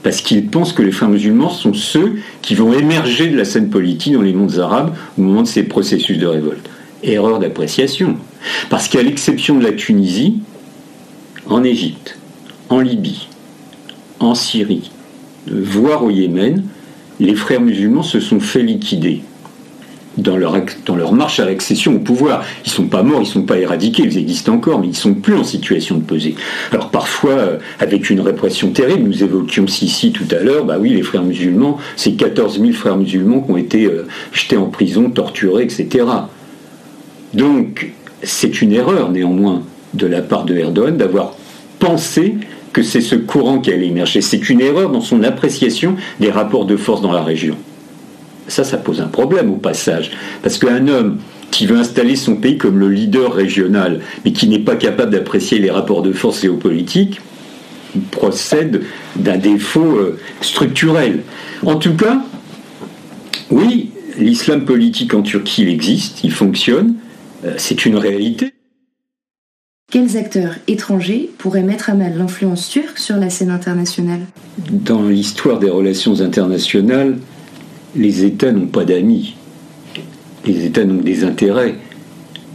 Parce 0.06 0.22
qu'il 0.22 0.46
pense 0.46 0.72
que 0.72 0.84
les 0.84 0.92
frères 0.92 1.10
musulmans 1.10 1.50
sont 1.50 1.74
ceux 1.74 2.18
qui 2.44 2.54
vont 2.54 2.72
émerger 2.74 3.26
de 3.28 3.36
la 3.36 3.44
scène 3.44 3.72
politique 3.72 4.14
dans 4.14 4.22
les 4.22 4.34
mondes 4.34 4.60
arabes 4.60 4.96
au 5.18 5.24
moment 5.24 5.42
de 5.42 5.48
ces 5.48 5.64
processus 5.64 6.20
de 6.20 6.28
révolte. 6.28 6.70
Erreur 7.02 7.40
d'appréciation. 7.40 8.18
Parce 8.70 8.88
qu'à 8.88 9.02
l'exception 9.02 9.58
de 9.58 9.64
la 9.64 9.72
Tunisie, 9.72 10.42
en 11.48 11.64
Égypte, 11.64 12.20
en 12.70 12.82
Libye, 12.82 13.30
en 14.20 14.36
Syrie, 14.36 14.92
voire 15.48 16.04
au 16.04 16.12
Yémen, 16.12 16.64
les 17.20 17.34
frères 17.34 17.62
musulmans 17.62 18.04
se 18.04 18.20
sont 18.20 18.40
fait 18.40 18.62
liquider 18.62 19.24
dans 20.18 20.38
leur, 20.38 21.14
marche 21.14 21.40
à 21.40 21.46
l'accession 21.46 21.96
au 21.96 22.00
pouvoir. 22.00 22.44
Ils 22.66 22.70
ne 22.70 22.74
sont 22.74 22.88
pas 22.88 23.04
morts, 23.04 23.22
ils 23.22 23.28
ne 23.28 23.32
sont 23.32 23.44
pas 23.44 23.58
éradiqués, 23.58 24.04
ils 24.04 24.18
existent 24.18 24.54
encore, 24.54 24.80
mais 24.80 24.88
ils 24.88 24.92
ne 24.92 24.96
sont 24.96 25.14
plus 25.14 25.36
en 25.36 25.44
situation 25.44 25.96
de 25.98 26.04
peser. 26.04 26.36
Alors 26.72 26.90
parfois, 26.90 27.32
euh, 27.32 27.58
avec 27.80 28.10
une 28.10 28.22
répression 28.22 28.70
terrible, 28.72 29.04
nous 29.04 29.24
évoquions 29.24 29.66
ici 29.66 30.12
tout 30.12 30.28
à 30.32 30.42
l'heure, 30.42 30.66
bah 30.66 30.78
oui, 30.80 30.90
les 30.90 31.02
frères 31.02 31.24
musulmans, 31.24 31.78
c'est 31.96 32.14
14 32.14 32.60
000 32.60 32.72
frères 32.74 32.98
musulmans 32.98 33.42
qui 33.42 33.52
ont 33.52 33.58
été 33.58 33.86
euh, 33.86 34.08
jetés 34.32 34.58
en 34.58 34.68
prison, 34.68 35.10
torturés, 35.10 35.64
etc. 35.64 36.06
Donc, 37.34 37.92
c'est 38.24 38.62
une 38.62 38.72
erreur 38.72 39.12
néanmoins 39.12 39.64
de 39.94 40.08
la 40.08 40.22
part 40.22 40.46
de 40.46 40.56
Erdogan 40.56 40.98
d'avoir 40.98 41.36
pensé 41.80 42.36
que 42.74 42.84
c'est 42.84 43.02
ce 43.02 43.16
courant 43.16 43.60
qui 43.60 43.72
allait 43.72 43.88
émerger. 43.88 44.22
C'est 44.22 44.50
une 44.50 44.62
erreur 44.62 44.90
dans 44.90 45.02
son 45.02 45.24
appréciation 45.24 45.96
des 46.20 46.30
rapports 46.30 46.66
de 46.66 46.76
force 46.76 47.02
dans 47.02 47.14
la 47.14 47.24
région. 47.24 47.56
Ça, 48.48 48.64
ça 48.64 48.78
pose 48.78 49.02
un 49.02 49.08
problème 49.08 49.52
au 49.52 49.58
passage. 49.58 50.12
Parce 50.44 50.58
qu'un 50.58 50.88
homme 50.88 51.20
qui 51.52 51.66
veut 51.66 51.78
installer 51.78 52.16
son 52.16 52.36
pays 52.36 52.58
comme 52.58 52.80
le 52.80 52.90
leader 52.90 53.34
régional, 53.34 54.02
mais 54.24 54.34
qui 54.34 54.48
n'est 54.48 54.60
pas 54.60 54.76
capable 54.76 55.12
d'apprécier 55.12 55.60
les 55.60 55.72
rapports 55.72 56.02
de 56.02 56.12
force 56.12 56.42
géopolitiques, 56.42 57.22
procède 58.12 58.84
d'un 59.16 59.38
défaut 59.38 59.96
euh, 59.98 60.20
structurel. 60.42 61.24
En 61.66 61.76
tout 61.76 61.96
cas, 61.96 62.22
oui, 63.52 63.92
l'islam 64.18 64.66
politique 64.66 65.14
en 65.14 65.22
Turquie, 65.22 65.62
il 65.64 65.70
existe, 65.70 66.24
il 66.24 66.32
fonctionne, 66.32 66.96
euh, 67.46 67.54
c'est 67.58 67.86
une 67.86 67.96
réalité. 67.96 68.54
Quels 69.92 70.18
acteurs 70.18 70.56
étrangers 70.68 71.30
pourraient 71.38 71.64
mettre 71.64 71.90
à 71.90 71.94
mal 71.94 72.18
l'influence 72.18 72.70
turque 72.70 72.98
sur 72.98 73.18
la 73.18 73.30
scène 73.30 73.52
internationale? 73.52 74.22
Dans 74.72 75.04
l'histoire 75.04 75.60
des 75.60 75.70
relations 75.70 76.22
internationales, 76.22 77.18
les 77.96 78.26
États 78.26 78.52
n'ont 78.52 78.68
pas 78.68 78.86
d'amis. 78.86 79.36
Les 80.46 80.66
États 80.66 80.86
n'ont 80.86 81.02
des 81.02 81.24
intérêts. 81.24 81.76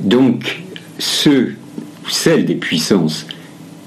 Donc, 0.01 0.63
ceux 0.99 1.55
ou 2.05 2.11
celles 2.11 2.45
des 2.45 2.55
puissances 2.55 3.27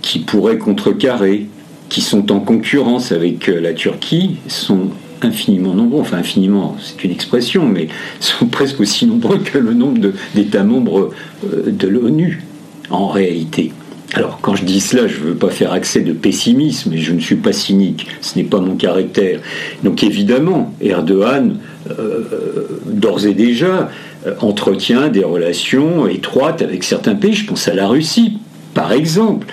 qui 0.02 0.20
pourraient 0.20 0.58
contrecarrer, 0.58 1.48
qui 1.89 2.02
sont 2.02 2.32
en 2.32 2.39
concurrence 2.39 3.12
avec 3.12 3.50
euh, 3.50 3.62
la 3.62 3.74
Turquie, 3.74 4.38
sont 4.48 4.89
infiniment 5.22 5.74
nombreux, 5.74 6.02
enfin 6.02 6.18
infiniment, 6.18 6.76
c'est 6.82 7.04
une 7.04 7.12
expression, 7.12 7.66
mais 7.66 7.88
sont 8.20 8.48
presque 8.48 8.82
aussi 8.82 9.06
nombreux 9.06 9.38
que 9.39 9.58
le 9.58 9.74
nombre 9.74 10.12
d'États 10.36 10.63
membres 10.63 11.12
euh, 11.46 11.72
de 11.72 11.88
l'ONU, 11.88 12.44
en 12.89 13.08
réalité. 13.08 13.72
Alors, 14.15 14.39
quand 14.41 14.56
je 14.56 14.63
dis 14.63 14.80
cela, 14.80 15.08
je 15.08 15.19
ne 15.19 15.26
veux 15.26 15.36
pas 15.36 15.49
faire 15.49 15.71
accès 15.71 16.02
de 16.02 16.13
pessimisme, 16.13 16.93
et 16.93 16.99
je 16.99 17.13
ne 17.13 17.19
suis 17.19 17.36
pas 17.36 17.52
cynique, 17.52 18.08
ce 18.21 18.38
n'est 18.38 18.43
pas 18.43 18.60
mon 18.60 18.76
caractère. 18.76 19.39
Donc, 19.84 20.04
évidemment, 20.04 20.71
Erdogan, 20.82 21.58
euh, 21.89 22.80
d'ores 22.86 23.26
et 23.26 23.34
déjà, 23.34 23.89
euh, 24.28 24.36
entretient 24.39 25.10
des 25.10 25.23
relations 25.23 26.08
étroites 26.08 26.62
avec 26.62 26.84
certains 26.84 27.15
pays. 27.15 27.34
Je 27.34 27.47
pense 27.47 27.67
à 27.67 27.73
la 27.73 27.88
Russie, 27.88 28.38
par 28.76 28.91
exemple. 28.91 29.47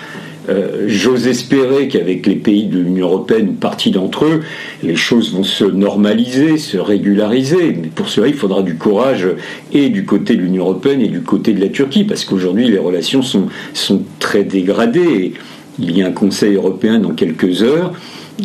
Euh, 0.49 0.85
j'ose 0.87 1.27
espérer 1.27 1.87
qu'avec 1.87 2.25
les 2.25 2.35
pays 2.35 2.65
de 2.65 2.79
l'Union 2.79 3.07
européenne, 3.07 3.47
une 3.47 3.55
partie 3.55 3.91
d'entre 3.91 4.25
eux, 4.25 4.41
les 4.81 4.95
choses 4.95 5.33
vont 5.33 5.43
se 5.43 5.65
normaliser, 5.65 6.57
se 6.57 6.77
régulariser. 6.77 7.77
Mais 7.79 7.89
pour 7.89 8.09
cela, 8.09 8.27
il 8.27 8.33
faudra 8.33 8.63
du 8.63 8.75
courage 8.75 9.27
et 9.71 9.89
du 9.89 10.05
côté 10.05 10.35
de 10.35 10.41
l'Union 10.41 10.63
européenne 10.63 11.01
et 11.01 11.09
du 11.09 11.21
côté 11.21 11.53
de 11.53 11.61
la 11.61 11.69
Turquie, 11.69 12.03
parce 12.03 12.25
qu'aujourd'hui, 12.25 12.67
les 12.67 12.79
relations 12.79 13.21
sont, 13.21 13.47
sont 13.73 14.01
très 14.19 14.43
dégradées. 14.43 15.33
Il 15.79 15.97
y 15.97 16.01
a 16.01 16.07
un 16.07 16.11
Conseil 16.11 16.55
européen 16.55 16.99
dans 16.99 17.13
quelques 17.13 17.63
heures 17.63 17.93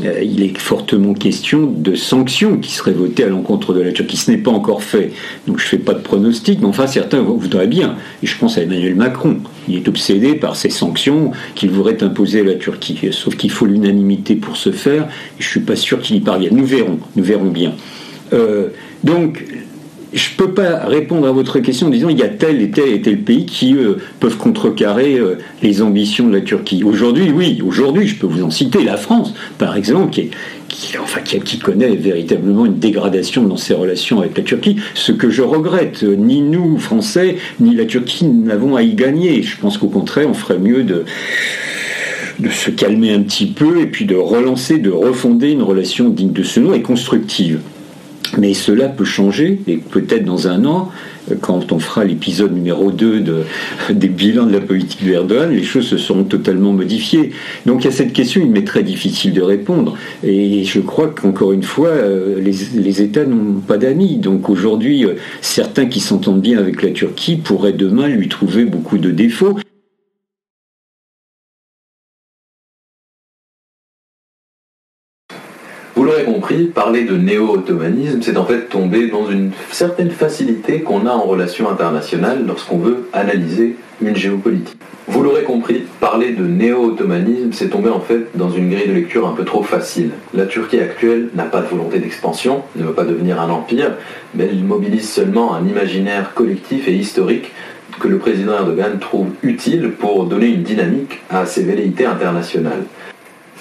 euh, 0.05 0.23
il 0.23 0.43
est 0.43 0.57
fortement 0.59 1.15
question 1.15 1.67
de 1.67 1.95
sanctions 1.95 2.59
qui 2.59 2.73
seraient 2.73 2.93
votées 2.93 3.25
à 3.25 3.29
l'encontre 3.29 3.73
de 3.73 3.81
la 3.81 3.93
Turquie. 3.93 4.17
Ce 4.17 4.31
n'est 4.31 4.39
pas 4.39 4.51
encore 4.51 4.83
fait, 4.83 5.13
donc 5.47 5.59
je 5.59 5.65
ne 5.65 5.69
fais 5.69 5.79
pas 5.79 5.95
de 5.95 6.01
pronostic, 6.01 6.61
mais 6.61 6.67
enfin 6.67 6.87
certains 6.87 7.21
voudraient 7.21 7.67
bien. 7.67 7.97
Et 8.23 8.27
je 8.27 8.37
pense 8.39 8.59
à 8.59 8.63
Emmanuel 8.63 8.95
Macron. 8.95 9.39
Il 9.69 9.77
est 9.77 9.89
obsédé 9.89 10.35
par 10.35 10.57
ces 10.57 10.71
sanctions 10.71 11.33
qu'il 11.55 11.71
voudrait 11.71 12.03
imposer 12.03 12.41
à 12.41 12.45
la 12.45 12.55
Turquie. 12.55 12.99
Sauf 13.11 13.37
qu'il 13.37 13.51
faut 13.51 13.67
l'unanimité 13.67 14.35
pour 14.37 14.57
ce 14.57 14.71
faire, 14.71 15.09
je 15.39 15.47
ne 15.47 15.51
suis 15.51 15.61
pas 15.61 15.77
sûr 15.77 16.01
qu'il 16.01 16.17
y 16.17 16.21
parvienne. 16.21 16.57
Nous 16.57 16.67
verrons, 16.67 16.99
nous 17.17 17.25
verrons 17.25 17.51
bien. 17.51 17.73
Euh, 18.33 18.69
donc 19.05 19.45
je 20.13 20.31
ne 20.31 20.37
peux 20.37 20.55
pas 20.55 20.87
répondre 20.87 21.27
à 21.27 21.33
votre 21.33 21.59
question 21.59 21.89
en 21.89 21.91
disant 21.91 22.09
il 22.09 22.19
y 22.19 22.23
a 22.23 22.29
tel 22.29 22.63
et 22.63 22.71
tel 22.71 22.91
et 22.91 23.03
tel 23.03 23.19
pays 23.19 23.45
qui 23.45 23.75
euh, 23.75 23.97
peuvent 24.21 24.37
contrecarrer 24.37 25.15
euh, 25.19 25.39
les 25.63 25.83
ambitions 25.83 26.29
de 26.29 26.35
la 26.35 26.41
Turquie. 26.41 26.85
Aujourd'hui, 26.85 27.31
oui, 27.31 27.61
aujourd'hui, 27.67 28.07
je 28.07 28.17
peux 28.17 28.27
vous 28.27 28.43
en 28.43 28.51
citer 28.51 28.85
la 28.85 28.97
France, 28.97 29.35
par 29.59 29.77
exemple, 29.77 30.11
qui, 30.11 30.31
connaît 31.63 31.97
véritablement 31.97 32.67
une 32.67 32.79
dégradation 32.79 33.43
dans 33.45 33.57
ses 33.57 33.75
relations 33.75 34.21
avec 34.21 34.37
la 34.37 34.45
Turquie, 34.45 34.77
ce 34.95 35.11
que 35.11 35.31
je 35.31 35.43
regrette. 35.43 36.03
Ni 36.05 36.41
nous, 36.41 36.79
Français, 36.79 37.37
ni 37.61 37.75
la 37.75 37.87
Turquie 37.87 38.27
n'avons 38.27 38.77
à 38.77 38.83
y 38.83 38.95
gagner. 38.95 39.43
Je 39.43 39.57
pense 39.57 39.79
qu'au 39.79 39.89
contraire, 39.89 40.29
on 40.29 40.35
ferait 40.35 40.59
mieux 40.59 40.85
de 40.85 41.05
se 42.51 42.71
calmer 42.71 43.13
un 43.13 43.23
petit 43.23 43.47
peu 43.47 43.81
et 43.81 43.87
puis 43.87 44.05
de 44.05 44.15
relancer, 44.15 44.79
de 44.79 44.91
refonder 44.91 45.51
une 45.51 45.63
relation 45.63 46.11
digne 46.11 46.33
de 46.33 46.43
ce 46.43 46.61
nom 46.61 46.75
et 46.75 46.83
constructive. 46.83 47.61
Mais 48.39 48.55
cela 48.55 48.89
peut 48.89 49.05
changer, 49.05 49.61
et 49.67 49.77
peut-être 49.77 50.25
dans 50.25 50.49
un 50.49 50.65
an, 50.65 50.91
quand 51.41 51.73
on 51.73 51.79
fera 51.79 52.05
l'épisode 52.05 52.53
numéro 52.55 52.91
2 52.91 53.21
de, 53.21 53.43
des 53.91 54.09
bilans 54.09 54.47
de 54.47 54.53
la 54.53 54.61
politique 54.61 55.05
d'Erdogan, 55.05 55.51
les 55.51 55.65
choses 55.65 55.87
se 55.87 55.97
seront 55.97 56.25
totalement 56.25 56.73
modifiées. 56.73 57.33
Donc 57.65 57.87
à 57.87 57.91
cette 57.91 58.13
question, 58.13 58.41
il 58.43 58.51
m'est 58.51 58.67
très 58.67 58.83
difficile 58.83 59.33
de 59.33 59.43
répondre. 59.43 59.97
Et 60.25 60.65
je 60.65 60.81
crois 60.81 61.09
qu'encore 61.09 61.53
une 61.53 61.63
fois, 61.63 61.89
euh, 61.89 62.41
les, 62.41 62.81
les 62.81 63.03
États 63.03 63.25
n'ont 63.25 63.61
pas 63.61 63.79
d'amis. 63.79 64.19
Donc 64.19 64.49
aujourd'hui, 64.49 65.05
euh, 65.05 65.15
certains 65.41 65.87
qui 65.87 66.01
s'entendent 66.01 66.41
bien 66.41 66.59
avec 66.59 66.83
la 66.83 66.91
Turquie 66.91 67.37
pourraient 67.37 67.73
demain 67.73 68.09
lui 68.09 68.29
trouver 68.29 68.65
beaucoup 68.65 68.99
de 68.99 69.11
défauts. 69.11 69.57
Parler 76.65 77.05
de 77.05 77.17
néo-ottomanisme, 77.17 78.21
c'est 78.23 78.37
en 78.37 78.45
fait 78.45 78.69
tomber 78.69 79.09
dans 79.09 79.31
une 79.31 79.53
certaine 79.71 80.11
facilité 80.11 80.81
qu'on 80.81 81.07
a 81.07 81.11
en 81.11 81.23
relation 81.23 81.71
internationale 81.71 82.45
lorsqu'on 82.47 82.79
veut 82.79 83.09
analyser 83.13 83.77
une 84.01 84.17
géopolitique. 84.17 84.77
Vous 85.09 85.23
l'aurez 85.23 85.45
compris, 85.45 85.85
parler 86.01 86.33
de 86.33 86.45
néo-ottomanisme, 86.45 87.53
c'est 87.53 87.69
tomber 87.69 87.91
en 87.91 88.01
fait 88.01 88.27
dans 88.35 88.51
une 88.51 88.71
grille 88.71 88.89
de 88.89 88.93
lecture 88.93 89.27
un 89.27 89.33
peu 89.33 89.45
trop 89.45 89.63
facile. 89.63 90.11
La 90.35 90.47
Turquie 90.47 90.81
actuelle 90.81 91.29
n'a 91.35 91.45
pas 91.45 91.61
de 91.61 91.69
volonté 91.69 91.99
d'expansion, 91.99 92.63
ne 92.75 92.85
veut 92.85 92.93
pas 92.93 93.05
devenir 93.05 93.41
un 93.41 93.49
empire, 93.51 93.93
mais 94.35 94.49
elle 94.51 94.65
mobilise 94.65 95.09
seulement 95.09 95.55
un 95.55 95.67
imaginaire 95.67 96.35
collectif 96.35 96.89
et 96.89 96.95
historique 96.95 97.53
que 98.01 98.09
le 98.09 98.19
président 98.19 98.53
Erdogan 98.55 98.99
trouve 98.99 99.29
utile 99.43 99.93
pour 99.93 100.25
donner 100.25 100.49
une 100.49 100.63
dynamique 100.63 101.21
à 101.31 101.47
ses 101.47 101.63
velléités 101.63 102.05
internationales. 102.05 102.85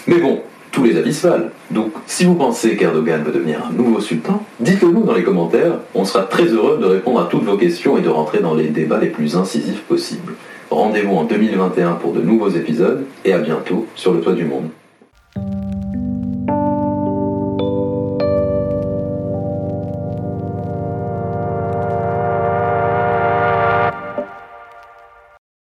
Mais 0.08 0.18
bon, 0.18 0.42
tous 0.76 0.84
les 0.84 0.98
avis 0.98 1.18
valent. 1.24 1.50
Donc, 1.72 1.94
si 2.06 2.26
vous 2.26 2.36
pensez 2.36 2.76
qu'Erdogan 2.76 3.24
veut 3.24 3.32
devenir 3.32 3.66
un 3.66 3.72
nouveau 3.72 4.02
sultan, 4.02 4.44
dites-le 4.60 4.90
nous 4.90 5.04
dans 5.04 5.14
les 5.14 5.24
commentaires. 5.24 5.80
On 5.96 6.04
sera 6.04 6.24
très 6.24 6.48
heureux 6.48 6.78
de 6.82 6.86
répondre 6.86 7.22
à 7.22 7.30
toutes 7.32 7.46
vos 7.46 7.56
questions 7.56 7.98
et 7.98 8.02
de 8.02 8.10
rentrer 8.10 8.40
dans 8.40 8.54
les 8.54 8.68
débats 8.68 9.00
les 9.00 9.10
plus 9.10 9.38
incisifs 9.38 9.82
possibles. 9.84 10.34
Rendez-vous 10.70 11.16
en 11.16 11.24
2021 11.24 11.94
pour 11.94 12.12
de 12.12 12.22
nouveaux 12.22 12.50
épisodes 12.50 13.06
et 13.24 13.32
à 13.32 13.40
bientôt 13.40 13.88
sur 13.96 14.14
le 14.14 14.20
toit 14.20 14.34
du 14.34 14.44
monde. 14.44 14.68